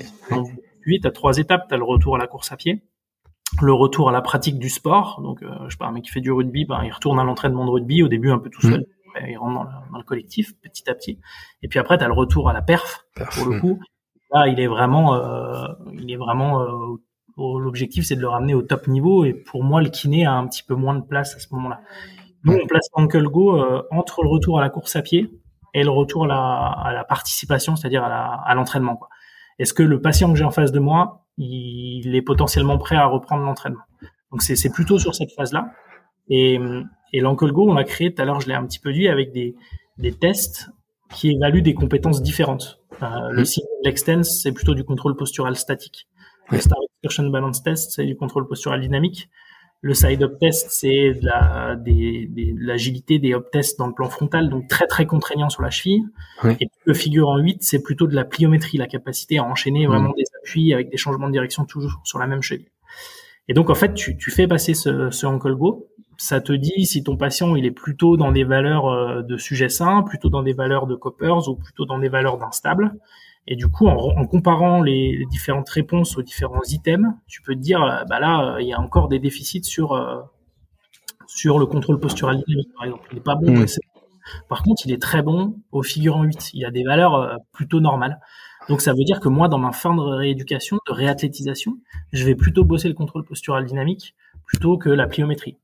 tu 0.86 1.00
as 1.04 1.10
trois 1.10 1.36
étapes. 1.38 1.66
Tu 1.68 1.74
as 1.74 1.76
le 1.78 1.84
retour 1.84 2.14
à 2.14 2.18
la 2.18 2.28
course 2.28 2.52
à 2.52 2.56
pied, 2.56 2.84
le 3.60 3.72
retour 3.72 4.08
à 4.08 4.12
la 4.12 4.22
pratique 4.22 4.58
du 4.58 4.68
sport. 4.68 5.20
Donc, 5.22 5.42
euh, 5.42 5.48
je 5.66 5.70
sais 5.70 5.76
pas, 5.76 5.86
un 5.86 5.92
mec 5.92 6.04
qui 6.04 6.10
fait 6.10 6.20
du 6.20 6.32
rugby, 6.32 6.64
ben, 6.64 6.82
il 6.84 6.92
retourne 6.92 7.18
à 7.20 7.24
l'entraînement 7.24 7.64
de 7.64 7.70
rugby, 7.70 8.02
au 8.02 8.08
début 8.08 8.30
un 8.30 8.38
peu 8.38 8.50
tout 8.50 8.62
seul, 8.62 8.86
après, 9.08 9.30
il 9.32 9.36
rentre 9.36 9.54
dans 9.54 9.64
le, 9.64 9.70
dans 9.92 9.98
le 9.98 10.04
collectif 10.04 10.54
petit 10.62 10.88
à 10.88 10.94
petit. 10.94 11.18
Et 11.62 11.68
puis 11.68 11.78
après, 11.78 11.98
tu 11.98 12.04
as 12.04 12.06
le 12.08 12.14
retour 12.14 12.48
à 12.48 12.52
la 12.52 12.62
perf, 12.62 13.04
pour 13.34 13.46
le 13.46 13.60
coup. 13.60 13.78
Là, 14.32 14.48
il 14.48 14.58
est 14.60 14.66
vraiment, 14.66 15.14
euh, 15.14 15.66
il 15.92 16.10
est 16.10 16.16
vraiment, 16.16 16.62
euh, 16.62 16.96
l'objectif, 17.36 18.06
c'est 18.06 18.16
de 18.16 18.20
le 18.22 18.28
ramener 18.28 18.54
au 18.54 18.62
top 18.62 18.88
niveau. 18.88 19.24
Et 19.24 19.34
pour 19.34 19.62
moi, 19.62 19.82
le 19.82 19.90
kiné 19.90 20.24
a 20.24 20.32
un 20.32 20.46
petit 20.46 20.62
peu 20.62 20.74
moins 20.74 20.94
de 20.94 21.02
place 21.02 21.36
à 21.36 21.38
ce 21.38 21.48
moment-là. 21.54 21.80
Nous, 22.44 22.54
on 22.54 22.66
place 22.66 22.88
Uncle 22.96 23.28
Go 23.28 23.60
euh, 23.60 23.82
entre 23.90 24.22
le 24.22 24.28
retour 24.30 24.58
à 24.58 24.62
la 24.62 24.70
course 24.70 24.96
à 24.96 25.02
pied 25.02 25.30
et 25.74 25.84
le 25.84 25.90
retour 25.90 26.24
à 26.24 26.28
la, 26.28 26.36
à 26.36 26.92
la 26.92 27.04
participation, 27.04 27.76
c'est-à-dire 27.76 28.04
à 28.04 28.54
l'entraînement. 28.54 28.96
quoi. 28.96 29.08
Est-ce 29.58 29.74
que 29.74 29.82
le 29.82 30.00
patient 30.00 30.30
que 30.32 30.38
j'ai 30.38 30.44
en 30.44 30.50
face 30.50 30.72
de 30.72 30.80
moi, 30.80 31.26
il 31.38 32.14
est 32.14 32.22
potentiellement 32.22 32.78
prêt 32.78 32.96
à 32.96 33.06
reprendre 33.06 33.44
l'entraînement? 33.44 33.82
Donc 34.30 34.42
c'est 34.42 34.70
plutôt 34.70 34.98
sur 34.98 35.14
cette 35.14 35.32
phase-là. 35.32 35.72
Et, 36.28 36.58
et 37.12 37.24
on 37.24 37.74
l'a 37.74 37.84
créé 37.84 38.14
tout 38.14 38.22
à 38.22 38.24
l'heure, 38.24 38.40
je 38.40 38.48
l'ai 38.48 38.54
un 38.54 38.64
petit 38.66 38.78
peu 38.78 38.92
dit, 38.92 39.08
avec 39.08 39.32
des, 39.32 39.54
des 39.98 40.12
tests 40.12 40.70
qui 41.10 41.30
évaluent 41.32 41.62
des 41.62 41.74
compétences 41.74 42.22
différentes. 42.22 42.80
Euh, 43.02 43.06
Le 43.30 43.40
Mhm. 43.40 43.44
single 43.44 43.68
extense, 43.86 44.40
c'est 44.42 44.52
plutôt 44.52 44.74
du 44.74 44.84
contrôle 44.84 45.16
postural 45.16 45.56
statique. 45.56 46.06
Le. 46.50 46.58
Star 46.60 46.78
Excursion 47.02 47.28
Balance 47.30 47.62
Test, 47.62 47.92
c'est 47.92 48.06
du 48.06 48.16
contrôle 48.16 48.46
postural 48.48 48.80
dynamique. 48.80 49.28
Le 49.84 49.94
side-up 49.94 50.38
test, 50.38 50.68
c'est 50.70 51.14
de 51.14 51.26
la, 51.26 51.74
des, 51.76 52.28
des- 52.30 52.52
de 52.52 52.60
l'agilité 52.64 53.18
des 53.18 53.34
up 53.34 53.50
tests 53.50 53.78
dans 53.80 53.88
le 53.88 53.92
plan 53.94 54.08
frontal, 54.08 54.48
donc 54.48 54.68
très 54.68 54.86
très 54.86 55.06
contraignant 55.06 55.48
sur 55.50 55.60
la 55.62 55.70
cheville. 55.70 56.04
Ouais. 56.44 56.52
Et 56.60 56.66
puis, 56.66 56.80
le 56.84 56.94
figure 56.94 57.28
en 57.28 57.38
8, 57.38 57.62
c'est 57.64 57.82
plutôt 57.82 58.06
de 58.06 58.14
la 58.14 58.24
pliométrie, 58.24 58.78
la 58.78 58.86
capacité 58.86 59.38
à 59.38 59.44
enchaîner 59.44 59.86
vraiment 59.86 60.10
Mhm. 60.10 60.14
des 60.16 60.24
appuis 60.40 60.72
avec 60.72 60.88
des 60.90 60.96
changements 60.96 61.26
de 61.26 61.32
direction 61.32 61.64
toujours 61.64 62.00
sur 62.04 62.20
la 62.20 62.28
même 62.28 62.42
cheville. 62.42 62.68
Et 63.48 63.54
donc 63.54 63.70
en 63.70 63.74
fait, 63.74 63.92
tu, 63.94 64.16
tu 64.16 64.30
fais 64.30 64.46
passer 64.46 64.72
ce, 64.72 65.10
ce 65.10 65.26
Uncle 65.26 65.54
Go. 65.56 65.88
ça 66.16 66.40
te 66.40 66.52
dit 66.52 66.86
si 66.86 67.02
ton 67.02 67.16
patient 67.16 67.56
il 67.56 67.66
est 67.66 67.72
plutôt 67.72 68.16
dans 68.16 68.30
des 68.30 68.44
valeurs 68.44 68.86
euh, 68.88 69.22
de 69.22 69.36
sujet 69.36 69.68
sain, 69.68 70.02
plutôt 70.02 70.28
dans 70.28 70.44
des 70.44 70.52
valeurs 70.52 70.86
de 70.86 70.94
coppers 70.94 71.48
ou 71.48 71.56
plutôt 71.56 71.84
dans 71.86 71.98
des 71.98 72.08
valeurs 72.08 72.38
d'instable. 72.38 72.94
Et 73.46 73.56
du 73.56 73.68
coup, 73.68 73.88
en, 73.88 74.24
comparant 74.26 74.82
les, 74.82 75.26
différentes 75.30 75.68
réponses 75.68 76.16
aux 76.16 76.22
différents 76.22 76.62
items, 76.68 77.12
tu 77.26 77.42
peux 77.42 77.54
te 77.54 77.60
dire, 77.60 77.82
euh, 77.82 78.04
bah 78.08 78.20
là, 78.20 78.58
il 78.60 78.68
y 78.68 78.72
a 78.72 78.80
encore 78.80 79.08
des 79.08 79.18
déficits 79.18 79.64
sur 79.64 79.98
sur 81.26 81.58
le 81.58 81.66
contrôle 81.66 81.98
postural 81.98 82.42
dynamique, 82.44 82.68
par 82.74 82.84
exemple. 82.84 83.08
Il 83.10 83.14
n'est 83.16 83.22
pas 83.22 83.34
bon. 83.34 83.50
Mmh. 83.50 83.66
Par 84.48 84.62
contre, 84.62 84.82
il 84.84 84.92
est 84.92 85.00
très 85.00 85.22
bon 85.22 85.56
au 85.72 85.82
figurant 85.82 86.22
8. 86.22 86.50
Il 86.54 86.64
a 86.64 86.70
des 86.70 86.84
valeurs 86.84 87.38
plutôt 87.52 87.80
normales. 87.80 88.20
Donc 88.68 88.80
ça 88.80 88.92
veut 88.92 89.04
dire 89.04 89.20
que 89.20 89.28
moi, 89.28 89.48
dans 89.48 89.58
ma 89.58 89.72
fin 89.72 89.94
de 89.94 90.00
rééducation, 90.00 90.78
de 90.86 90.92
réathlétisation, 90.92 91.78
je 92.12 92.24
vais 92.24 92.34
plutôt 92.34 92.64
bosser 92.64 92.88
le 92.88 92.94
contrôle 92.94 93.24
postural 93.24 93.64
dynamique 93.64 94.14
plutôt 94.46 94.76
que 94.78 94.88
la 94.88 95.06
pliométrie. 95.06 95.58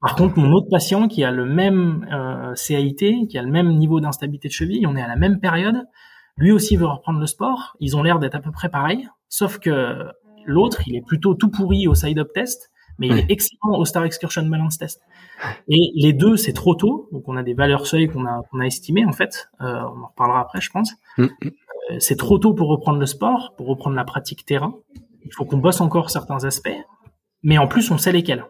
Par 0.00 0.16
contre, 0.16 0.38
mon 0.38 0.52
autre 0.52 0.68
patient 0.70 1.08
qui 1.08 1.24
a 1.24 1.30
le 1.30 1.46
même 1.46 2.06
euh, 2.12 2.54
CAIT, 2.54 3.28
qui 3.28 3.38
a 3.38 3.42
le 3.42 3.50
même 3.50 3.76
niveau 3.76 4.00
d'instabilité 4.00 4.48
de 4.48 4.52
cheville, 4.52 4.86
on 4.86 4.96
est 4.96 5.02
à 5.02 5.08
la 5.08 5.16
même 5.16 5.40
période, 5.40 5.86
lui 6.36 6.52
aussi 6.52 6.76
veut 6.76 6.86
reprendre 6.86 7.20
le 7.20 7.26
sport. 7.26 7.76
Ils 7.80 7.96
ont 7.96 8.02
l'air 8.02 8.18
d'être 8.18 8.34
à 8.34 8.40
peu 8.40 8.50
près 8.50 8.68
pareils, 8.68 9.08
sauf 9.28 9.58
que 9.58 10.08
l'autre, 10.44 10.82
il 10.86 10.96
est 10.96 11.06
plutôt 11.06 11.34
tout 11.34 11.50
pourri 11.50 11.86
au 11.88 11.94
side-up 11.94 12.32
test, 12.32 12.70
mais 12.98 13.08
il 13.08 13.18
est 13.18 13.30
excellent 13.30 13.78
au 13.78 13.84
Star 13.84 14.04
Excursion 14.04 14.44
Balance 14.46 14.78
Test. 14.78 15.02
Et 15.68 15.92
les 15.94 16.12
deux, 16.12 16.36
c'est 16.36 16.52
trop 16.52 16.74
tôt, 16.74 17.08
donc 17.12 17.24
on 17.26 17.36
a 17.36 17.42
des 17.42 17.54
valeurs 17.54 17.86
seuil 17.86 18.08
qu'on 18.08 18.26
a, 18.26 18.42
qu'on 18.50 18.60
a 18.60 18.66
estimées 18.66 19.04
en 19.04 19.12
fait. 19.12 19.48
Euh, 19.60 19.82
on 19.94 20.02
en 20.02 20.06
reparlera 20.08 20.40
après, 20.40 20.60
je 20.60 20.70
pense. 20.70 20.92
Mm, 21.18 21.24
mm. 21.24 21.28
Euh, 21.90 21.96
c'est 21.98 22.16
trop 22.16 22.38
tôt 22.38 22.54
pour 22.54 22.68
reprendre 22.68 22.98
le 22.98 23.06
sport, 23.06 23.54
pour 23.56 23.66
reprendre 23.66 23.96
la 23.96 24.04
pratique 24.04 24.44
terrain. 24.44 24.74
Il 25.24 25.32
faut 25.34 25.44
qu'on 25.44 25.58
bosse 25.58 25.80
encore 25.80 26.10
certains 26.10 26.44
aspects, 26.44 26.70
mais 27.42 27.58
en 27.58 27.66
plus 27.66 27.90
on 27.90 27.98
sait 27.98 28.12
lesquels. 28.12 28.44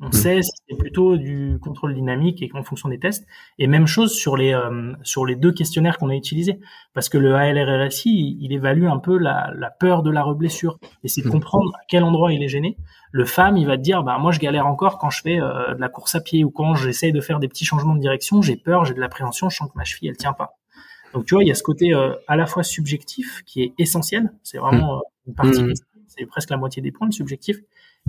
On 0.00 0.08
hmm. 0.08 0.12
sait 0.12 0.42
si 0.42 0.50
c'est 0.68 0.76
plutôt 0.76 1.16
du 1.16 1.58
contrôle 1.60 1.92
dynamique 1.92 2.40
et 2.42 2.48
qu'en 2.48 2.62
fonction 2.62 2.88
des 2.88 3.00
tests. 3.00 3.26
Et 3.58 3.66
même 3.66 3.88
chose 3.88 4.14
sur 4.14 4.36
les 4.36 4.52
euh, 4.54 4.92
sur 5.02 5.26
les 5.26 5.34
deux 5.34 5.50
questionnaires 5.52 5.98
qu'on 5.98 6.08
a 6.08 6.14
utilisés, 6.14 6.60
parce 6.94 7.08
que 7.08 7.18
le 7.18 7.34
ALRRSI, 7.34 8.38
il, 8.40 8.52
évalue 8.52 8.86
un 8.86 8.98
peu 8.98 9.18
la, 9.18 9.52
la 9.56 9.70
peur 9.70 10.04
de 10.04 10.10
la 10.10 10.22
reblessure, 10.22 10.78
et 11.02 11.08
c'est 11.08 11.22
de 11.22 11.28
hmm. 11.28 11.32
comprendre 11.32 11.72
à 11.74 11.80
quel 11.88 12.04
endroit 12.04 12.32
il 12.32 12.42
est 12.42 12.48
gêné. 12.48 12.76
Le 13.10 13.24
FAM, 13.24 13.56
il 13.56 13.66
va 13.66 13.76
te 13.76 13.82
dire, 13.82 14.04
bah 14.04 14.18
moi 14.18 14.30
je 14.30 14.38
galère 14.38 14.66
encore 14.66 14.98
quand 14.98 15.10
je 15.10 15.20
fais 15.20 15.40
euh, 15.40 15.74
de 15.74 15.80
la 15.80 15.88
course 15.88 16.14
à 16.14 16.20
pied 16.20 16.44
ou 16.44 16.50
quand 16.50 16.74
j'essaye 16.76 17.12
de 17.12 17.20
faire 17.20 17.40
des 17.40 17.48
petits 17.48 17.64
changements 17.64 17.94
de 17.94 18.00
direction, 18.00 18.40
j'ai 18.40 18.56
peur, 18.56 18.84
j'ai 18.84 18.94
de 18.94 19.00
l'appréhension, 19.00 19.48
je 19.48 19.56
sens 19.56 19.68
que 19.68 19.76
ma 19.76 19.84
cheville 19.84 20.08
elle 20.08 20.16
tient 20.16 20.32
pas. 20.32 20.58
Donc 21.12 21.24
tu 21.24 21.34
vois, 21.34 21.42
il 21.42 21.48
y 21.48 21.52
a 21.52 21.56
ce 21.56 21.62
côté 21.64 21.92
euh, 21.92 22.14
à 22.28 22.36
la 22.36 22.46
fois 22.46 22.62
subjectif 22.62 23.42
qui 23.46 23.62
est 23.62 23.72
essentiel, 23.78 24.32
c'est 24.44 24.58
vraiment 24.58 24.98
hmm. 24.98 25.28
une 25.28 25.34
partie, 25.34 25.74
c'est 26.06 26.26
presque 26.26 26.50
la 26.50 26.56
moitié 26.56 26.82
des 26.82 26.92
points, 26.92 27.08
le 27.08 27.12
subjectif, 27.12 27.56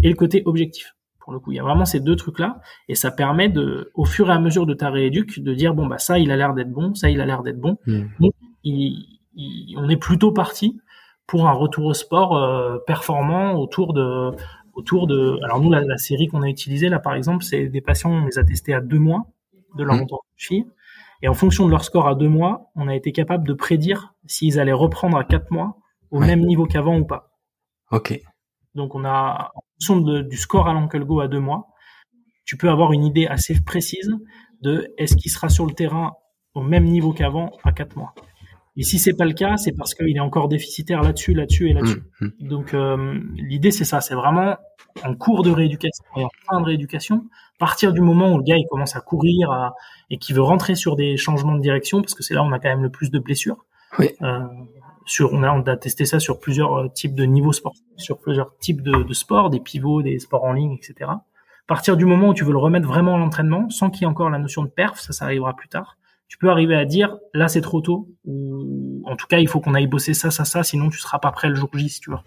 et 0.04 0.10
le 0.10 0.16
côté 0.16 0.44
objectif 0.46 0.94
pour 1.30 1.36
le 1.36 1.40
coup. 1.40 1.52
Il 1.52 1.58
y 1.58 1.60
a 1.60 1.64
vraiment 1.64 1.86
ces 1.86 2.00
deux 2.00 2.16
trucs-là, 2.16 2.60
et 2.88 2.96
ça 2.96 3.12
permet 3.12 3.50
de, 3.50 3.92
au 3.94 4.04
fur 4.04 4.30
et 4.30 4.34
à 4.34 4.40
mesure 4.40 4.66
de 4.66 4.74
ta 4.74 4.90
rééduque, 4.90 5.40
de 5.40 5.54
dire 5.54 5.76
bon 5.76 5.86
bah 5.86 6.00
ça 6.00 6.18
il 6.18 6.32
a 6.32 6.36
l'air 6.36 6.56
d'être 6.56 6.72
bon, 6.72 6.96
ça 6.96 7.12
il 7.12 7.22
a 7.22 7.26
l'air 7.28 7.44
d'être 7.44 7.60
bon. 7.60 7.78
Hmm. 7.86 8.08
Donc 8.20 8.34
on 8.66 9.90
est 9.90 9.98
plutôt 9.98 10.32
parti 10.32 10.80
pour 11.28 11.48
un 11.48 11.52
retour 11.52 11.86
au 11.86 11.94
sport 11.94 12.36
euh, 12.36 12.80
performant 12.88 13.54
autour 13.54 13.94
de 13.94 14.32
autour 14.74 15.06
de. 15.06 15.38
Alors 15.44 15.62
nous 15.62 15.70
la, 15.70 15.98
série 15.98 16.28
qu'on 16.28 16.42
a 16.42 16.50
utilisée 16.50 16.90
là 16.90 16.98
par 16.98 17.14
exemple, 17.14 17.44
c'est 17.44 17.68
des 17.68 17.82
patients 17.82 18.12
on 18.12 18.26
les 18.26 18.40
a 18.40 18.44
testés 18.44 18.74
à 18.74 18.82
deux 18.82 18.98
mois 18.98 19.28
de 19.76 19.84
leur 19.84 19.98
mmh. 19.98 20.54
et 21.22 21.28
en 21.28 21.36
fonction 21.36 21.68
de 21.68 21.70
leur 21.70 21.84
score 21.84 22.08
à 22.08 22.16
deux 22.16 22.28
mois, 22.28 22.72
on 22.76 22.88
a 22.88 22.96
été 22.96 23.12
capable 23.12 23.48
de 23.48 23.54
prédire 23.54 24.16
s'ils 24.26 24.60
allaient 24.60 24.72
reprendre 24.72 25.16
à 25.16 25.24
quatre 25.24 25.52
mois 25.52 25.78
au 26.10 26.20
même 26.20 26.42
niveau 26.42 26.66
qu'avant 26.66 26.98
ou 26.98 27.06
pas. 27.06 27.38
Ok. 27.92 28.20
Donc 28.74 28.96
on 28.96 29.06
a, 29.06 29.52
fonction 29.80 30.22
du 30.22 30.38
score 30.38 30.68
à 30.68 30.74
l'Uncle 30.74 31.04
Go 31.06 31.20
à 31.20 31.28
deux 31.28 31.40
mois, 31.40 31.68
tu 32.46 32.58
peux 32.58 32.70
avoir 32.70 32.94
une 32.94 33.04
idée 33.04 33.28
assez 33.28 33.60
précise 33.62 34.12
de 34.62 34.94
est-ce 34.98 35.16
qu'il 35.16 35.32
sera 35.32 35.50
sur 35.50 35.66
le 35.66 35.74
terrain 35.74 36.14
au 36.54 36.62
même 36.62 36.86
niveau 36.86 37.14
qu'avant 37.14 37.52
à 37.64 37.72
quatre 37.72 37.96
mois. 37.96 38.14
Et 38.76 38.84
si 38.84 38.98
c'est 38.98 39.14
pas 39.14 39.26
le 39.26 39.34
cas, 39.34 39.58
c'est 39.58 39.74
parce 39.74 39.94
qu'il 39.94 40.16
est 40.16 40.22
encore 40.22 40.48
déficitaire 40.48 41.02
là-dessus, 41.02 41.34
là-dessus 41.34 41.70
et 41.70 41.74
là-dessus. 41.74 42.02
Mmh, 42.22 42.26
mmh. 42.26 42.48
Donc 42.48 42.74
euh, 42.74 43.20
l'idée 43.36 43.72
c'est 43.72 43.86
ça, 43.86 44.02
c'est 44.02 44.16
vraiment 44.16 44.56
en 45.04 45.16
cours 45.16 45.44
de 45.44 45.52
rééducation 45.52 46.04
et 46.18 46.24
en 46.24 46.30
fin 46.50 46.60
de 46.60 46.66
rééducation, 46.66 47.26
partir 47.60 47.94
du 47.94 48.02
moment 48.02 48.34
où 48.34 48.38
le 48.38 48.44
gars 48.44 48.58
il 48.58 48.66
commence 48.70 48.96
à 48.96 49.02
courir 49.02 49.74
et 50.10 50.18
qui 50.18 50.34
veut 50.34 50.42
rentrer 50.42 50.76
sur 50.76 50.96
des 50.96 51.18
changements 51.18 51.56
de 51.56 51.62
direction, 51.62 52.02
parce 52.02 52.16
que 52.16 52.24
c'est 52.24 52.34
là 52.34 52.42
où 52.42 52.46
on 52.46 52.52
a 52.52 52.60
quand 52.60 52.70
même 52.70 52.84
le 52.84 52.90
plus 52.90 53.12
de 53.12 53.20
blessures. 53.20 53.66
Oui. 53.98 54.10
Euh, 54.22 54.40
on 55.20 55.44
a, 55.44 55.78
testé 55.78 56.06
ça 56.06 56.20
sur 56.20 56.40
plusieurs 56.40 56.76
euh, 56.76 56.88
types 56.90 57.16
de 57.16 57.24
niveaux 57.24 57.54
sportifs, 57.54 57.84
sur 57.98 58.20
plusieurs 58.20 58.58
types 58.58 58.82
de, 58.82 59.14
sports, 59.14 59.50
des 59.50 59.60
pivots, 59.60 60.02
des 60.02 60.20
sports 60.20 60.44
en 60.44 60.54
ligne, 60.54 60.74
etc. 60.74 61.12
Partir 61.68 61.98
du 61.98 62.06
moment 62.06 62.30
où 62.30 62.34
tu 62.34 62.44
veux 62.44 62.52
le 62.52 62.58
remettre 62.58 62.88
vraiment 62.88 63.16
à 63.16 63.18
l'entraînement, 63.18 63.70
sans 63.70 63.90
qu'il 63.90 64.02
y 64.02 64.04
ait 64.06 64.08
encore 64.08 64.30
la 64.30 64.40
notion 64.40 64.64
de 64.64 64.70
perf, 64.70 65.00
ça, 65.00 65.14
ça 65.14 65.26
arrivera 65.26 65.56
plus 65.56 65.70
tard. 65.70 65.98
Tu 66.28 66.38
peux 66.38 66.50
arriver 66.50 66.76
à 66.76 66.86
dire, 66.86 67.18
là 67.34 67.48
c'est 67.48 67.62
trop 67.62 67.82
tôt, 67.82 68.08
ou 68.26 69.02
en 69.06 69.16
tout 69.16 69.28
cas 69.28 69.40
il 69.40 69.48
faut 69.48 69.60
qu'on 69.60 69.74
aille 69.74 69.88
bosser 69.88 70.14
ça, 70.14 70.30
ça, 70.30 70.46
ça, 70.46 70.64
sinon 70.64 70.90
tu 70.90 71.00
seras 71.00 71.20
pas 71.20 71.32
prêt 71.32 71.50
le 71.50 71.56
jour 71.56 71.70
J 71.74 71.90
si 71.90 72.02
tu 72.02 72.12
veux. 72.12 72.18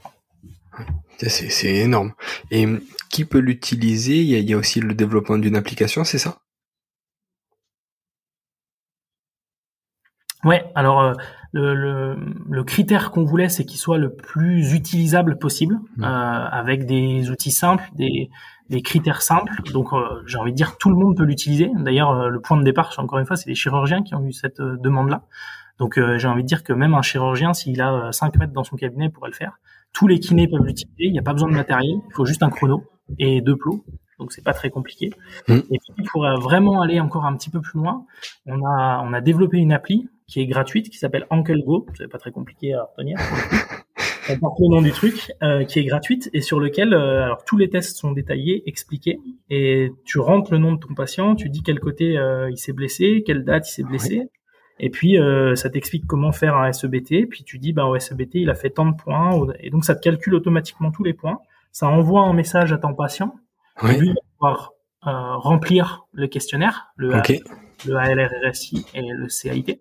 C'est 1.18 1.74
énorme. 1.76 2.12
Et 2.50 2.66
qui 3.10 3.24
peut 3.24 3.38
l'utiliser? 3.38 4.22
Il, 4.22 4.30
il 4.30 4.50
y, 4.50 4.54
a, 4.54 4.56
aussi 4.56 4.80
le 4.80 4.94
développement 4.94 5.38
d'une 5.38 5.54
application, 5.54 6.02
c'est 6.02 6.18
ça? 6.18 6.38
Ouais, 10.44 10.70
alors 10.74 11.00
euh, 11.00 11.12
le, 11.52 11.74
le, 11.74 12.16
le, 12.48 12.64
critère 12.64 13.10
qu'on 13.10 13.24
voulait, 13.24 13.48
c'est 13.48 13.64
qu'il 13.64 13.78
soit 13.78 13.98
le 13.98 14.14
plus 14.14 14.72
utilisable 14.72 15.38
possible, 15.38 15.78
mmh. 15.96 16.04
euh, 16.04 16.06
avec 16.06 16.86
des 16.86 17.30
outils 17.30 17.50
simples, 17.50 17.84
des, 17.94 18.30
des 18.70 18.82
critères 18.82 19.22
simples. 19.22 19.62
Donc, 19.72 19.92
euh, 19.92 20.22
j'ai 20.26 20.38
envie 20.38 20.52
de 20.52 20.56
dire, 20.56 20.78
tout 20.78 20.88
le 20.88 20.96
monde 20.96 21.16
peut 21.16 21.24
l'utiliser. 21.24 21.70
D'ailleurs, 21.76 22.10
euh, 22.10 22.28
le 22.28 22.40
point 22.40 22.56
de 22.56 22.64
départ, 22.64 22.94
encore 22.98 23.18
une 23.18 23.26
fois, 23.26 23.36
c'est 23.36 23.50
les 23.50 23.54
chirurgiens 23.54 24.02
qui 24.02 24.14
ont 24.14 24.24
eu 24.24 24.32
cette 24.32 24.60
demande-là. 24.60 25.24
Donc, 25.78 25.98
j'ai 26.16 26.28
envie 26.28 26.42
de 26.42 26.46
dire 26.46 26.62
que 26.62 26.72
même 26.72 26.94
un 26.94 27.02
chirurgien, 27.02 27.54
s'il 27.54 27.80
a 27.80 28.12
5 28.12 28.36
mètres 28.36 28.52
dans 28.52 28.62
son 28.62 28.76
cabinet, 28.76 29.08
pourrait 29.08 29.30
le 29.30 29.34
faire. 29.34 29.58
Tous 29.92 30.06
les 30.06 30.20
kinés 30.20 30.46
peuvent 30.46 30.64
l'utiliser. 30.64 31.06
Il 31.06 31.12
n'y 31.12 31.18
a 31.18 31.22
pas 31.22 31.32
besoin 31.32 31.48
de 31.48 31.54
matériel. 31.54 31.96
Il 32.08 32.14
faut 32.14 32.24
juste 32.24 32.42
un 32.42 32.50
chrono 32.50 32.84
et 33.18 33.40
deux 33.40 33.56
plots 33.56 33.84
donc 34.18 34.30
c'est 34.30 34.44
pas 34.44 34.52
très 34.52 34.70
compliqué. 34.70 35.10
Mmh. 35.48 35.54
Et 35.72 35.78
puis 35.96 36.04
pour 36.12 36.24
vraiment 36.40 36.80
aller 36.80 37.00
encore 37.00 37.24
un 37.24 37.36
petit 37.36 37.50
peu 37.50 37.60
plus 37.60 37.80
loin, 37.80 38.04
on 38.46 38.64
a 38.64 39.02
on 39.04 39.12
a 39.12 39.20
développé 39.20 39.56
une 39.56 39.72
appli 39.72 40.08
qui 40.32 40.40
est 40.40 40.46
gratuite 40.46 40.88
qui 40.88 40.96
s'appelle 40.96 41.26
Uncle 41.28 41.62
Go, 41.62 41.86
c'est 41.98 42.08
pas 42.08 42.16
très 42.16 42.30
compliqué 42.30 42.72
à 42.72 42.84
retenir. 42.84 43.18
on 44.30 44.38
porte 44.38 44.58
le 44.60 44.68
nom 44.68 44.80
du 44.80 44.90
truc 44.90 45.30
euh, 45.42 45.64
qui 45.64 45.78
est 45.78 45.84
gratuite 45.84 46.30
et 46.32 46.40
sur 46.40 46.58
lequel 46.58 46.94
euh, 46.94 47.24
alors 47.24 47.44
tous 47.44 47.58
les 47.58 47.68
tests 47.68 47.98
sont 47.98 48.12
détaillés, 48.12 48.62
expliqués 48.66 49.20
et 49.50 49.92
tu 50.06 50.20
rentres 50.20 50.50
le 50.50 50.58
nom 50.58 50.72
de 50.72 50.78
ton 50.78 50.94
patient, 50.94 51.34
tu 51.34 51.50
dis 51.50 51.62
quel 51.62 51.80
côté 51.80 52.16
euh, 52.16 52.50
il 52.50 52.56
s'est 52.56 52.72
blessé, 52.72 53.22
quelle 53.26 53.44
date 53.44 53.68
il 53.68 53.72
s'est 53.72 53.82
blessé. 53.82 54.30
Et 54.80 54.88
puis 54.88 55.18
ça 55.54 55.68
t'explique 55.68 56.06
comment 56.06 56.32
faire 56.32 56.56
un 56.56 56.72
SEBT. 56.72 57.28
Puis 57.28 57.44
tu 57.44 57.58
dis 57.58 57.74
bah 57.74 57.84
au 57.84 57.98
SEBT 57.98 58.36
il 58.36 58.48
a 58.48 58.54
fait 58.54 58.70
tant 58.70 58.86
de 58.86 58.96
points 58.96 59.38
et 59.60 59.68
donc 59.68 59.84
ça 59.84 59.94
te 59.94 60.00
calcule 60.00 60.34
automatiquement 60.34 60.90
tous 60.90 61.04
les 61.04 61.12
points. 61.12 61.40
Ça 61.72 61.88
envoie 61.88 62.22
un 62.22 62.32
message 62.32 62.72
à 62.72 62.78
ton 62.78 62.94
patient 62.94 63.34
oui. 63.82 63.98
Lui 63.98 64.08
va 64.08 64.14
pouvoir 64.38 64.72
remplir 65.02 66.06
le 66.12 66.26
questionnaire, 66.26 66.92
le, 66.96 67.12
le 67.86 67.96
ALRRSI 67.96 68.86
et 68.94 69.02
le 69.02 69.28
CAIT. 69.28 69.78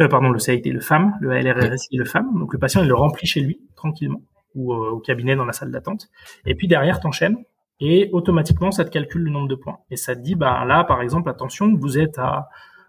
Euh, 0.00 0.08
pardon, 0.08 0.30
le 0.30 0.38
CAIT, 0.38 0.62
le 0.64 0.80
FAM, 0.80 1.14
le 1.20 1.32
ALRRSI 1.32 1.96
le 1.96 2.04
FAM. 2.04 2.38
Donc 2.38 2.52
le 2.52 2.58
patient, 2.58 2.82
il 2.82 2.88
le 2.88 2.94
remplit 2.94 3.26
chez 3.26 3.40
lui, 3.40 3.60
tranquillement, 3.76 4.22
ou 4.54 4.72
euh, 4.72 4.90
au 4.90 4.98
cabinet 4.98 5.36
dans 5.36 5.44
la 5.44 5.52
salle 5.52 5.70
d'attente. 5.70 6.08
Et 6.44 6.54
puis 6.54 6.68
derrière, 6.68 7.00
t'enchaînes 7.00 7.38
et 7.80 8.08
automatiquement, 8.12 8.70
ça 8.70 8.84
te 8.84 8.90
calcule 8.90 9.22
le 9.22 9.30
nombre 9.30 9.48
de 9.48 9.54
points. 9.54 9.78
Et 9.90 9.96
ça 9.96 10.14
te 10.16 10.20
dit, 10.20 10.34
bah 10.34 10.64
là, 10.64 10.84
par 10.84 11.02
exemple, 11.02 11.28
attention, 11.28 11.74
vous 11.74 11.98
êtes 11.98 12.18
à 12.18 12.48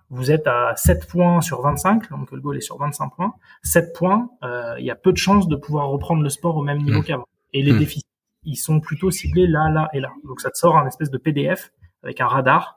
vous 0.10 0.32
êtes 0.32 0.48
à 0.48 0.74
7 0.78 1.06
points 1.06 1.42
sur 1.42 1.62
25, 1.62 2.10
donc 2.12 2.32
le 2.32 2.40
goal 2.40 2.56
est 2.56 2.62
sur 2.62 2.78
25 2.78 3.10
points. 3.10 3.34
7 3.64 3.94
points, 3.94 4.30
euh, 4.42 4.76
il 4.80 4.86
y 4.86 4.90
a 4.90 4.96
peu 4.96 5.12
de 5.12 5.18
chances 5.18 5.50
de 5.50 5.58
pouvoir 5.58 5.90
reprendre 5.90 6.24
le 6.24 6.30
sport 6.30 6.56
au 6.56 6.64
même 6.64 6.78
niveau 6.78 7.02
mmh. 7.02 7.04
qu'avant. 7.04 7.28
Et 7.52 7.62
les 7.62 7.74
mmh. 7.74 7.80
déficits 7.80 8.08
ils 8.48 8.56
sont 8.56 8.80
plutôt 8.80 9.12
ciblés 9.12 9.46
là, 9.46 9.70
là 9.70 9.90
et 9.94 10.00
là. 10.00 10.10
Donc 10.24 10.40
ça 10.40 10.50
te 10.50 10.58
sort 10.58 10.78
un 10.78 10.88
espèce 10.88 11.12
de 11.12 11.18
PDF 11.18 11.72
avec 12.02 12.22
un 12.22 12.28
radar 12.28 12.77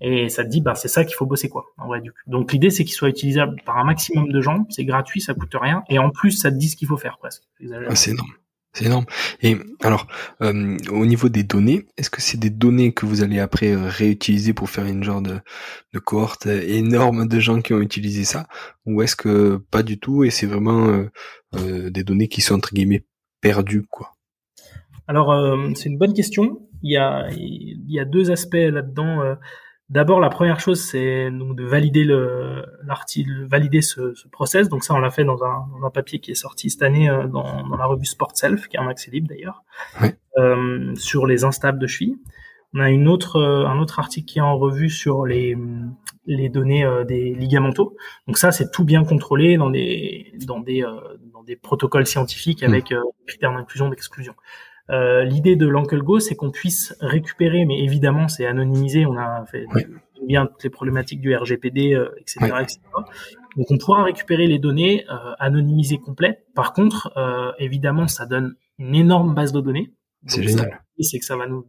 et 0.00 0.28
ça 0.28 0.44
te 0.44 0.48
dit 0.48 0.60
bah 0.60 0.74
c'est 0.74 0.88
ça 0.88 1.04
qu'il 1.04 1.14
faut 1.14 1.26
bosser 1.26 1.48
quoi 1.48 1.66
en 1.78 1.86
vrai 1.86 2.00
du 2.00 2.12
coup. 2.12 2.18
Donc 2.26 2.52
l'idée 2.52 2.70
c'est 2.70 2.84
qu'il 2.84 2.94
soit 2.94 3.08
utilisable 3.08 3.56
par 3.64 3.78
un 3.78 3.84
maximum 3.84 4.30
de 4.30 4.40
gens, 4.40 4.66
c'est 4.70 4.84
gratuit, 4.84 5.20
ça 5.20 5.34
coûte 5.34 5.54
rien 5.54 5.82
et 5.88 5.98
en 5.98 6.10
plus 6.10 6.32
ça 6.32 6.50
te 6.50 6.56
dit 6.56 6.68
ce 6.68 6.76
qu'il 6.76 6.88
faut 6.88 6.96
faire 6.96 7.18
presque. 7.18 7.42
Ah, 7.88 7.94
c'est 7.94 8.10
énorme. 8.10 8.32
C'est 8.72 8.84
énorme. 8.84 9.06
Et 9.40 9.56
alors, 9.80 10.06
euh, 10.42 10.76
au 10.90 11.06
niveau 11.06 11.30
des 11.30 11.44
données, 11.44 11.86
est-ce 11.96 12.10
que 12.10 12.20
c'est 12.20 12.38
des 12.38 12.50
données 12.50 12.92
que 12.92 13.06
vous 13.06 13.22
allez 13.22 13.40
après 13.40 13.72
euh, 13.72 13.88
réutiliser 13.88 14.52
pour 14.52 14.68
faire 14.68 14.84
une 14.84 15.02
genre 15.02 15.22
de, 15.22 15.38
de 15.94 15.98
cohorte 15.98 16.44
énorme 16.44 17.26
de 17.26 17.40
gens 17.40 17.62
qui 17.62 17.72
ont 17.72 17.80
utilisé 17.80 18.24
ça, 18.24 18.46
ou 18.84 19.00
est-ce 19.00 19.16
que 19.16 19.56
pas 19.70 19.82
du 19.82 19.98
tout 19.98 20.24
et 20.24 20.30
c'est 20.30 20.44
vraiment 20.44 21.06
euh, 21.54 21.90
des 21.90 22.04
données 22.04 22.28
qui 22.28 22.42
sont 22.42 22.56
entre 22.56 22.74
guillemets 22.74 23.06
perdues 23.40 23.86
quoi? 23.90 24.12
Alors, 25.08 25.32
euh, 25.32 25.70
c'est 25.74 25.88
une 25.88 25.96
bonne 25.96 26.12
question. 26.12 26.68
Il 26.82 26.92
y 26.92 26.98
a, 26.98 27.30
il 27.30 27.90
y 27.90 27.98
a 27.98 28.04
deux 28.04 28.30
aspects 28.30 28.54
là-dedans. 28.56 29.36
Euh. 29.90 29.92
D'abord, 29.94 30.20
la 30.20 30.28
première 30.28 30.60
chose, 30.60 30.80
c'est 30.80 31.30
donc 31.30 31.56
de 31.56 31.64
valider 31.64 32.04
le 32.04 32.64
l'article, 32.84 33.44
valider 33.46 33.82
ce, 33.82 34.14
ce, 34.14 34.28
process. 34.28 34.68
Donc 34.68 34.84
ça, 34.84 34.94
on 34.94 34.98
l'a 34.98 35.10
fait 35.10 35.24
dans 35.24 35.42
un, 35.44 35.66
dans 35.72 35.86
un, 35.86 35.90
papier 35.90 36.18
qui 36.18 36.30
est 36.32 36.36
sorti 36.36 36.70
cette 36.70 36.82
année 36.82 37.08
euh, 37.08 37.26
dans, 37.26 37.66
dans, 37.68 37.76
la 37.76 37.86
revue 37.86 38.06
Sport 38.06 38.32
Self, 38.34 38.68
qui 38.68 38.76
est 38.76 38.80
un 38.80 38.88
accès 38.88 39.10
libre 39.10 39.28
d'ailleurs, 39.28 39.62
sur 40.96 41.26
les 41.26 41.44
instables 41.44 41.78
de 41.78 41.86
cheville. 41.86 42.16
On 42.74 42.80
a 42.80 42.90
une 42.90 43.08
autre, 43.08 43.40
un 43.40 43.78
autre 43.78 44.00
article 44.00 44.26
qui 44.26 44.38
est 44.38 44.42
en 44.42 44.58
revue 44.58 44.90
sur 44.90 45.24
les, 45.24 45.56
les 46.26 46.48
données 46.50 46.86
des 47.08 47.32
ligamentaux. 47.32 47.96
Donc 48.26 48.36
ça, 48.36 48.52
c'est 48.52 48.70
tout 48.70 48.84
bien 48.84 49.04
contrôlé 49.04 49.56
dans 49.56 49.70
des, 49.70 50.32
dans 50.46 50.60
des, 50.60 50.84
dans 51.32 51.42
des 51.42 51.56
protocoles 51.56 52.06
scientifiques 52.06 52.62
mmh. 52.62 52.66
avec 52.66 52.94
critères 53.26 53.52
d'inclusion, 53.54 53.88
d'exclusion. 53.88 54.34
Euh, 54.90 55.24
L'idée 55.24 55.56
de 55.56 55.66
l'Uncle 55.66 56.00
c'est 56.20 56.36
qu'on 56.36 56.50
puisse 56.50 56.94
récupérer, 57.00 57.64
mais 57.64 57.80
évidemment, 57.80 58.28
c'est 58.28 58.46
anonymisé. 58.46 59.06
On 59.06 59.16
a 59.16 59.44
fait 59.46 59.66
bien 60.26 60.46
toutes 60.46 60.62
les 60.64 60.70
problématiques 60.70 61.20
du 61.20 61.34
RGPD, 61.34 61.98
etc., 62.20 62.38
euh, 62.52 62.60
etc. 62.60 62.80
Donc, 63.56 63.70
on 63.70 63.78
pourra 63.78 64.04
récupérer 64.04 64.46
les 64.46 64.58
données 64.58 65.04
euh, 65.10 65.32
anonymisées 65.38 65.98
complètes. 65.98 66.44
Par 66.54 66.72
contre, 66.72 67.12
euh, 67.16 67.52
évidemment, 67.58 68.06
ça 68.06 68.26
donne 68.26 68.54
une 68.78 68.94
énorme 68.94 69.34
base 69.34 69.52
de 69.52 69.60
données. 69.60 69.92
C'est 70.26 70.42
génial. 70.42 70.82
C'est 70.98 71.18
que 71.18 71.24
ça 71.24 71.36
va 71.36 71.46
nous 71.46 71.66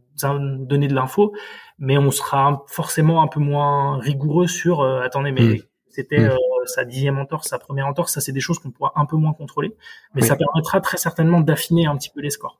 donner 0.66 0.88
de 0.88 0.94
l'info, 0.94 1.32
mais 1.78 1.96
on 1.96 2.10
sera 2.10 2.64
forcément 2.66 3.22
un 3.22 3.28
peu 3.28 3.40
moins 3.40 3.98
rigoureux 3.98 4.48
sur. 4.48 4.82
attendez, 4.82 5.32
mais 5.32 5.42
hmm. 5.42 5.58
c'était 5.90 6.28
hmm. 6.28 6.36
Sa 6.68 6.84
dixième 6.84 7.18
entorse, 7.18 7.48
sa 7.48 7.58
première 7.58 7.86
entorse. 7.86 8.12
Ça, 8.12 8.20
c'est 8.20 8.32
des 8.32 8.40
choses 8.40 8.58
qu'on 8.58 8.70
pourra 8.70 8.92
un 8.96 9.06
peu 9.06 9.16
moins 9.16 9.32
contrôler, 9.32 9.76
mais 10.14 10.22
ça 10.22 10.36
permettra 10.36 10.80
très 10.80 10.96
certainement 10.96 11.40
d'affiner 11.40 11.86
un 11.86 11.96
petit 11.96 12.10
peu 12.10 12.20
les 12.20 12.30
scores. 12.30 12.58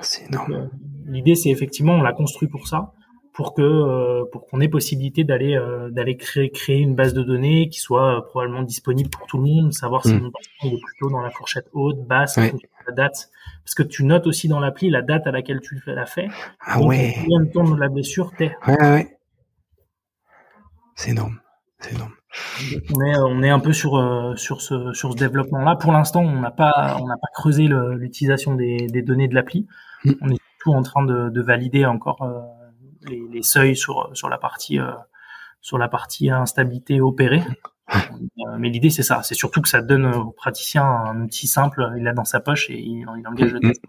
C'est 0.00 0.26
énorme. 0.26 0.52
Euh, 0.52 0.66
l'idée, 1.06 1.34
c'est 1.34 1.50
effectivement, 1.50 1.94
on 1.94 2.02
l'a 2.02 2.12
construit 2.12 2.48
pour 2.48 2.68
ça, 2.68 2.92
pour 3.32 3.54
que 3.54 3.62
euh, 3.62 4.24
pour 4.30 4.46
qu'on 4.46 4.60
ait 4.60 4.68
possibilité 4.68 5.24
d'aller 5.24 5.56
euh, 5.56 5.90
d'aller 5.90 6.16
créer 6.16 6.50
créer 6.50 6.78
une 6.78 6.94
base 6.94 7.14
de 7.14 7.22
données 7.22 7.68
qui 7.68 7.80
soit 7.80 8.26
probablement 8.26 8.62
disponible 8.62 9.10
pour 9.10 9.26
tout 9.26 9.38
le 9.38 9.44
monde, 9.44 9.72
savoir 9.72 10.04
si 10.04 10.14
mm. 10.14 10.30
on 10.62 10.66
est 10.68 10.80
plutôt 10.80 11.10
dans 11.10 11.20
la 11.20 11.30
fourchette 11.30 11.66
haute, 11.72 12.06
basse, 12.06 12.36
la 12.36 12.92
date, 12.94 13.30
parce 13.64 13.74
que 13.74 13.82
tu 13.82 14.04
notes 14.04 14.26
aussi 14.26 14.48
dans 14.48 14.60
l'appli 14.60 14.90
la 14.90 15.02
date 15.02 15.26
à 15.26 15.30
laquelle 15.30 15.60
tu 15.60 15.80
l'as 15.86 16.06
fait. 16.06 16.28
Ah 16.60 16.82
ouais. 16.82 17.14
Combien 17.16 17.40
de 17.40 17.50
temps 17.50 17.64
de 17.64 17.80
la 17.80 17.88
blessure 17.88 18.30
t'es. 18.36 18.54
Ouais, 18.66 18.80
ouais. 18.80 19.18
C'est 20.94 21.10
énorme. 21.10 21.40
C'est 21.80 21.92
énorme. 21.94 22.12
On 22.94 23.00
est, 23.04 23.16
on 23.18 23.42
est 23.42 23.50
un 23.50 23.60
peu 23.60 23.72
sur 23.72 23.96
euh, 23.96 24.34
sur 24.36 24.60
ce 24.60 24.92
sur 24.92 25.12
ce 25.12 25.16
développement-là. 25.16 25.76
Pour 25.76 25.92
l'instant, 25.92 26.20
on 26.20 26.40
n'a 26.40 26.50
pas 26.50 26.96
on 27.00 27.06
n'a 27.06 27.16
pas 27.16 27.28
creusé 27.32 27.68
l'utilisation 27.68 28.54
des, 28.54 28.86
des 28.88 29.02
données 29.02 29.28
de 29.28 29.34
l'appli. 29.34 29.66
Mm. 30.04 30.12
On 30.20 30.30
est 30.30 30.40
tout 30.58 30.72
en 30.72 30.82
train 30.82 31.04
de, 31.04 31.28
de 31.30 31.42
valider 31.42 31.84
encore 31.84 32.22
euh, 32.22 32.40
les, 33.08 33.22
les, 33.30 33.42
seuils 33.42 33.76
sur 33.76 34.10
sur 34.14 34.28
la 34.28 34.38
partie 34.38 34.78
euh, 34.78 34.92
sur 35.60 35.78
la 35.78 35.88
partie 35.88 36.30
instabilité 36.30 37.00
opérée. 37.00 37.42
mais 38.58 38.70
l'idée 38.70 38.90
c'est 38.90 39.02
ça, 39.02 39.22
c'est 39.22 39.34
surtout 39.34 39.60
que 39.60 39.68
ça 39.68 39.82
donne 39.82 40.06
au 40.06 40.30
praticien 40.30 40.84
un 40.84 41.20
outil 41.20 41.46
simple, 41.46 41.92
il 41.98 42.04
l'a 42.04 42.14
dans 42.14 42.24
sa 42.24 42.40
poche 42.40 42.70
et 42.70 42.78
il, 42.78 43.06
il 43.18 43.28
engage 43.28 43.52
le 43.52 43.60
mm, 43.60 43.66
mm. 43.66 43.72
test. 43.72 43.82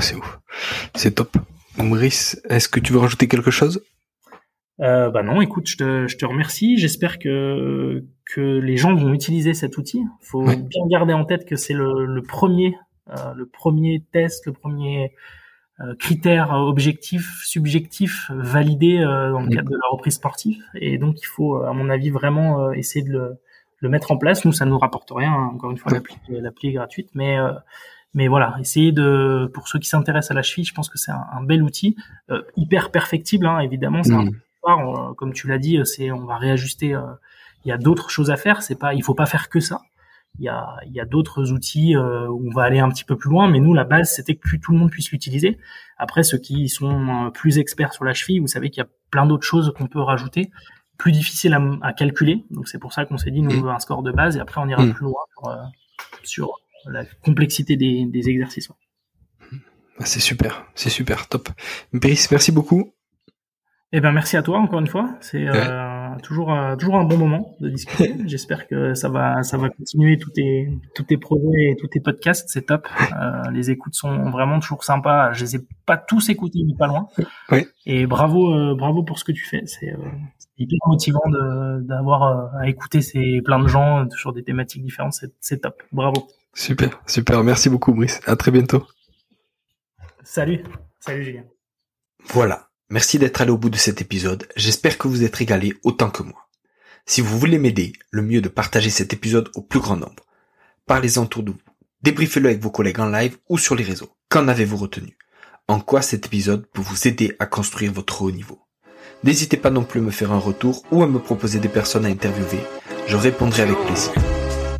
C'est 0.00 0.16
ouf, 0.16 0.40
c'est 0.94 1.12
top. 1.12 1.36
Maurice, 1.76 2.40
est-ce 2.48 2.68
que 2.68 2.80
tu 2.80 2.92
veux 2.92 2.98
rajouter 2.98 3.28
quelque 3.28 3.50
chose? 3.50 3.82
Euh, 4.80 5.10
bah 5.10 5.22
non, 5.22 5.40
écoute, 5.40 5.68
je 5.68 5.76
te, 5.76 6.08
je 6.08 6.16
te 6.16 6.24
remercie. 6.24 6.76
J'espère 6.78 7.18
que 7.18 8.04
que 8.24 8.40
les 8.40 8.76
gens 8.76 8.94
vont 8.94 9.12
utiliser 9.12 9.54
cet 9.54 9.76
outil. 9.78 10.04
Faut 10.20 10.44
bien 10.44 10.86
garder 10.88 11.12
en 11.12 11.24
tête 11.24 11.44
que 11.46 11.56
c'est 11.56 11.74
le, 11.74 12.06
le, 12.06 12.22
premier, 12.22 12.76
euh, 13.10 13.34
le 13.34 13.46
premier 13.46 14.02
test, 14.12 14.46
le 14.46 14.52
premier 14.52 15.12
euh, 15.80 15.94
critère 15.96 16.52
objectif, 16.52 17.42
subjectif 17.44 18.30
validé 18.30 18.98
euh, 18.98 19.30
dans 19.30 19.42
le 19.42 19.48
cadre 19.48 19.70
de 19.70 19.76
la 19.76 19.88
reprise 19.90 20.14
sportive. 20.14 20.62
Et 20.74 20.98
donc, 20.98 21.20
il 21.20 21.26
faut, 21.26 21.56
à 21.56 21.72
mon 21.72 21.90
avis, 21.90 22.10
vraiment 22.10 22.72
essayer 22.72 23.04
de 23.04 23.12
le, 23.12 23.36
le, 23.80 23.88
mettre 23.88 24.10
en 24.10 24.16
place. 24.16 24.44
Nous, 24.44 24.52
ça 24.52 24.64
nous 24.64 24.78
rapporte 24.78 25.10
rien. 25.14 25.32
Hein. 25.32 25.50
Encore 25.54 25.70
une 25.70 25.78
fois, 25.78 25.92
l'appli, 25.92 26.16
l'appli 26.28 26.68
est 26.70 26.72
gratuite, 26.72 27.10
mais 27.14 27.36
mais 28.16 28.28
voilà, 28.28 28.54
essayer 28.60 28.92
de, 28.92 29.50
pour 29.52 29.66
ceux 29.66 29.80
qui 29.80 29.88
s'intéressent 29.88 30.30
à 30.30 30.34
la 30.34 30.42
cheville, 30.42 30.64
je 30.64 30.72
pense 30.72 30.88
que 30.88 30.98
c'est 30.98 31.10
un, 31.10 31.26
un, 31.32 31.42
bel 31.42 31.64
outil, 31.64 31.96
hyper 32.56 32.92
perfectible, 32.92 33.44
hein, 33.44 33.58
évidemment. 33.58 34.04
C'est 34.04 34.14
un 34.14 34.28
comme 35.16 35.32
tu 35.32 35.48
l'as 35.48 35.58
dit, 35.58 35.78
c'est 35.84 36.10
on 36.10 36.24
va 36.24 36.36
réajuster. 36.36 36.94
Euh, 36.94 37.02
il 37.64 37.68
y 37.68 37.72
a 37.72 37.78
d'autres 37.78 38.10
choses 38.10 38.30
à 38.30 38.36
faire. 38.36 38.62
C'est 38.62 38.78
pas, 38.78 38.94
il 38.94 39.02
faut 39.02 39.14
pas 39.14 39.26
faire 39.26 39.48
que 39.48 39.60
ça. 39.60 39.80
Il 40.38 40.44
y 40.44 40.48
a, 40.48 40.76
il 40.86 40.92
y 40.92 41.00
a 41.00 41.04
d'autres 41.04 41.52
outils 41.52 41.96
euh, 41.96 42.28
où 42.28 42.48
on 42.48 42.52
va 42.52 42.64
aller 42.64 42.80
un 42.80 42.88
petit 42.88 43.04
peu 43.04 43.16
plus 43.16 43.30
loin, 43.30 43.48
mais 43.48 43.60
nous 43.60 43.72
la 43.72 43.84
base 43.84 44.12
c'était 44.12 44.34
que 44.34 44.56
tout 44.56 44.72
le 44.72 44.78
monde 44.78 44.90
puisse 44.90 45.12
l'utiliser. 45.12 45.58
Après 45.96 46.24
ceux 46.24 46.38
qui 46.38 46.68
sont 46.68 47.26
euh, 47.26 47.30
plus 47.30 47.58
experts 47.58 47.92
sur 47.92 48.04
la 48.04 48.14
cheville, 48.14 48.40
vous 48.40 48.48
savez 48.48 48.70
qu'il 48.70 48.82
y 48.82 48.86
a 48.86 48.88
plein 49.10 49.26
d'autres 49.26 49.46
choses 49.46 49.72
qu'on 49.76 49.86
peut 49.86 50.00
rajouter, 50.00 50.50
plus 50.98 51.12
difficiles 51.12 51.56
à, 51.82 51.92
calculer. 51.92 52.44
Donc 52.50 52.66
c'est 52.66 52.80
pour 52.80 52.92
ça 52.92 53.04
qu'on 53.04 53.16
s'est 53.16 53.30
dit 53.30 53.42
nous 53.42 53.56
on 53.56 53.62
veut 53.62 53.70
un 53.70 53.78
score 53.78 54.02
de 54.02 54.10
base 54.10 54.36
et 54.36 54.40
après 54.40 54.60
on 54.60 54.68
ira 54.68 54.84
mm. 54.84 54.94
plus 54.94 55.04
loin 55.04 55.22
sur, 56.24 56.50
la 56.86 57.04
complexité 57.24 57.76
des, 57.76 58.04
des 58.06 58.28
exercices. 58.28 58.68
Ah, 59.98 60.06
c'est 60.06 60.20
super, 60.20 60.66
c'est 60.74 60.90
super, 60.90 61.28
top. 61.28 61.48
Brice, 61.92 62.30
merci 62.30 62.50
beaucoup. 62.50 62.92
Eh 63.96 64.00
ben 64.00 64.10
merci 64.10 64.36
à 64.36 64.42
toi 64.42 64.58
encore 64.58 64.80
une 64.80 64.88
fois. 64.88 65.08
C'est 65.20 65.46
euh, 65.46 66.16
toujours 66.20 66.52
euh, 66.52 66.74
toujours 66.74 66.96
un 66.96 67.04
bon 67.04 67.16
moment 67.16 67.54
de 67.60 67.68
discuter. 67.68 68.16
J'espère 68.26 68.66
que 68.66 68.92
ça 68.94 69.08
va 69.08 69.44
ça 69.44 69.56
va 69.56 69.68
continuer 69.68 70.18
tous 70.18 70.30
tes 70.30 70.68
tous 70.96 71.04
tes 71.04 71.16
projets 71.16 71.70
et 71.70 71.76
tous 71.78 71.86
tes 71.86 72.00
podcasts. 72.00 72.48
C'est 72.48 72.62
top. 72.62 72.88
Euh, 73.00 73.48
les 73.52 73.70
écoutes 73.70 73.94
sont 73.94 74.30
vraiment 74.30 74.58
toujours 74.58 74.82
sympas. 74.82 75.32
Je 75.32 75.44
les 75.44 75.56
ai 75.56 75.60
pas 75.86 75.96
tous 75.96 76.28
écoutés 76.28 76.58
mais 76.66 76.74
pas 76.76 76.88
loin. 76.88 77.06
Oui. 77.52 77.68
Et 77.86 78.04
bravo 78.06 78.52
euh, 78.52 78.74
bravo 78.74 79.04
pour 79.04 79.16
ce 79.16 79.22
que 79.22 79.30
tu 79.30 79.44
fais. 79.44 79.62
C'est 79.66 79.92
euh, 79.92 79.98
hyper 80.58 80.80
motivant 80.88 81.22
d'avoir 81.82 82.52
à 82.56 82.66
écouter 82.66 83.00
ces 83.00 83.42
plein 83.42 83.60
de 83.60 83.68
gens 83.68 84.10
sur 84.10 84.32
des 84.32 84.42
thématiques 84.42 84.82
différentes. 84.82 85.14
C'est 85.38 85.60
top. 85.60 85.80
Bravo. 85.92 86.26
Super 86.52 87.00
super. 87.06 87.44
Merci 87.44 87.70
beaucoup 87.70 87.94
Brice. 87.94 88.20
À 88.26 88.34
très 88.34 88.50
bientôt. 88.50 88.88
Salut 90.24 90.64
salut 90.98 91.22
Julien. 91.22 91.44
Voilà. 92.32 92.73
Merci 92.94 93.18
d'être 93.18 93.40
allé 93.40 93.50
au 93.50 93.58
bout 93.58 93.70
de 93.70 93.76
cet 93.76 94.00
épisode, 94.00 94.46
j'espère 94.54 94.98
que 94.98 95.08
vous 95.08 95.24
êtes 95.24 95.34
régalé 95.34 95.74
autant 95.82 96.10
que 96.10 96.22
moi. 96.22 96.48
Si 97.06 97.22
vous 97.22 97.40
voulez 97.40 97.58
m'aider, 97.58 97.92
le 98.12 98.22
mieux 98.22 98.40
de 98.40 98.48
partager 98.48 98.88
cet 98.88 99.12
épisode 99.12 99.50
au 99.56 99.62
plus 99.62 99.80
grand 99.80 99.96
nombre. 99.96 100.24
Parlez-en 100.86 101.24
autour 101.24 101.42
de 101.42 101.50
vous. 101.50 101.58
Débriefez-le 102.02 102.50
avec 102.50 102.62
vos 102.62 102.70
collègues 102.70 103.00
en 103.00 103.08
live 103.08 103.36
ou 103.48 103.58
sur 103.58 103.74
les 103.74 103.82
réseaux. 103.82 104.10
Qu'en 104.28 104.46
avez-vous 104.46 104.76
retenu? 104.76 105.18
En 105.66 105.80
quoi 105.80 106.02
cet 106.02 106.26
épisode 106.26 106.68
peut 106.72 106.82
vous 106.82 107.08
aider 107.08 107.34
à 107.40 107.46
construire 107.46 107.92
votre 107.92 108.22
haut 108.22 108.30
niveau? 108.30 108.60
N'hésitez 109.24 109.56
pas 109.56 109.70
non 109.70 109.82
plus 109.82 109.98
à 109.98 110.04
me 110.04 110.12
faire 110.12 110.30
un 110.30 110.38
retour 110.38 110.84
ou 110.92 111.02
à 111.02 111.08
me 111.08 111.18
proposer 111.18 111.58
des 111.58 111.68
personnes 111.68 112.06
à 112.06 112.10
interviewer. 112.10 112.62
Je 113.08 113.16
répondrai 113.16 113.62
avec 113.62 113.86
plaisir. 113.86 114.12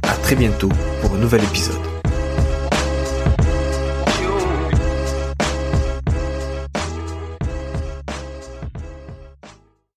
À 0.05 0.15
très 0.19 0.37
bientôt 0.37 0.71
pour 1.01 1.15
un 1.15 1.19
nouvel 1.19 1.43
épisode. 1.43 1.94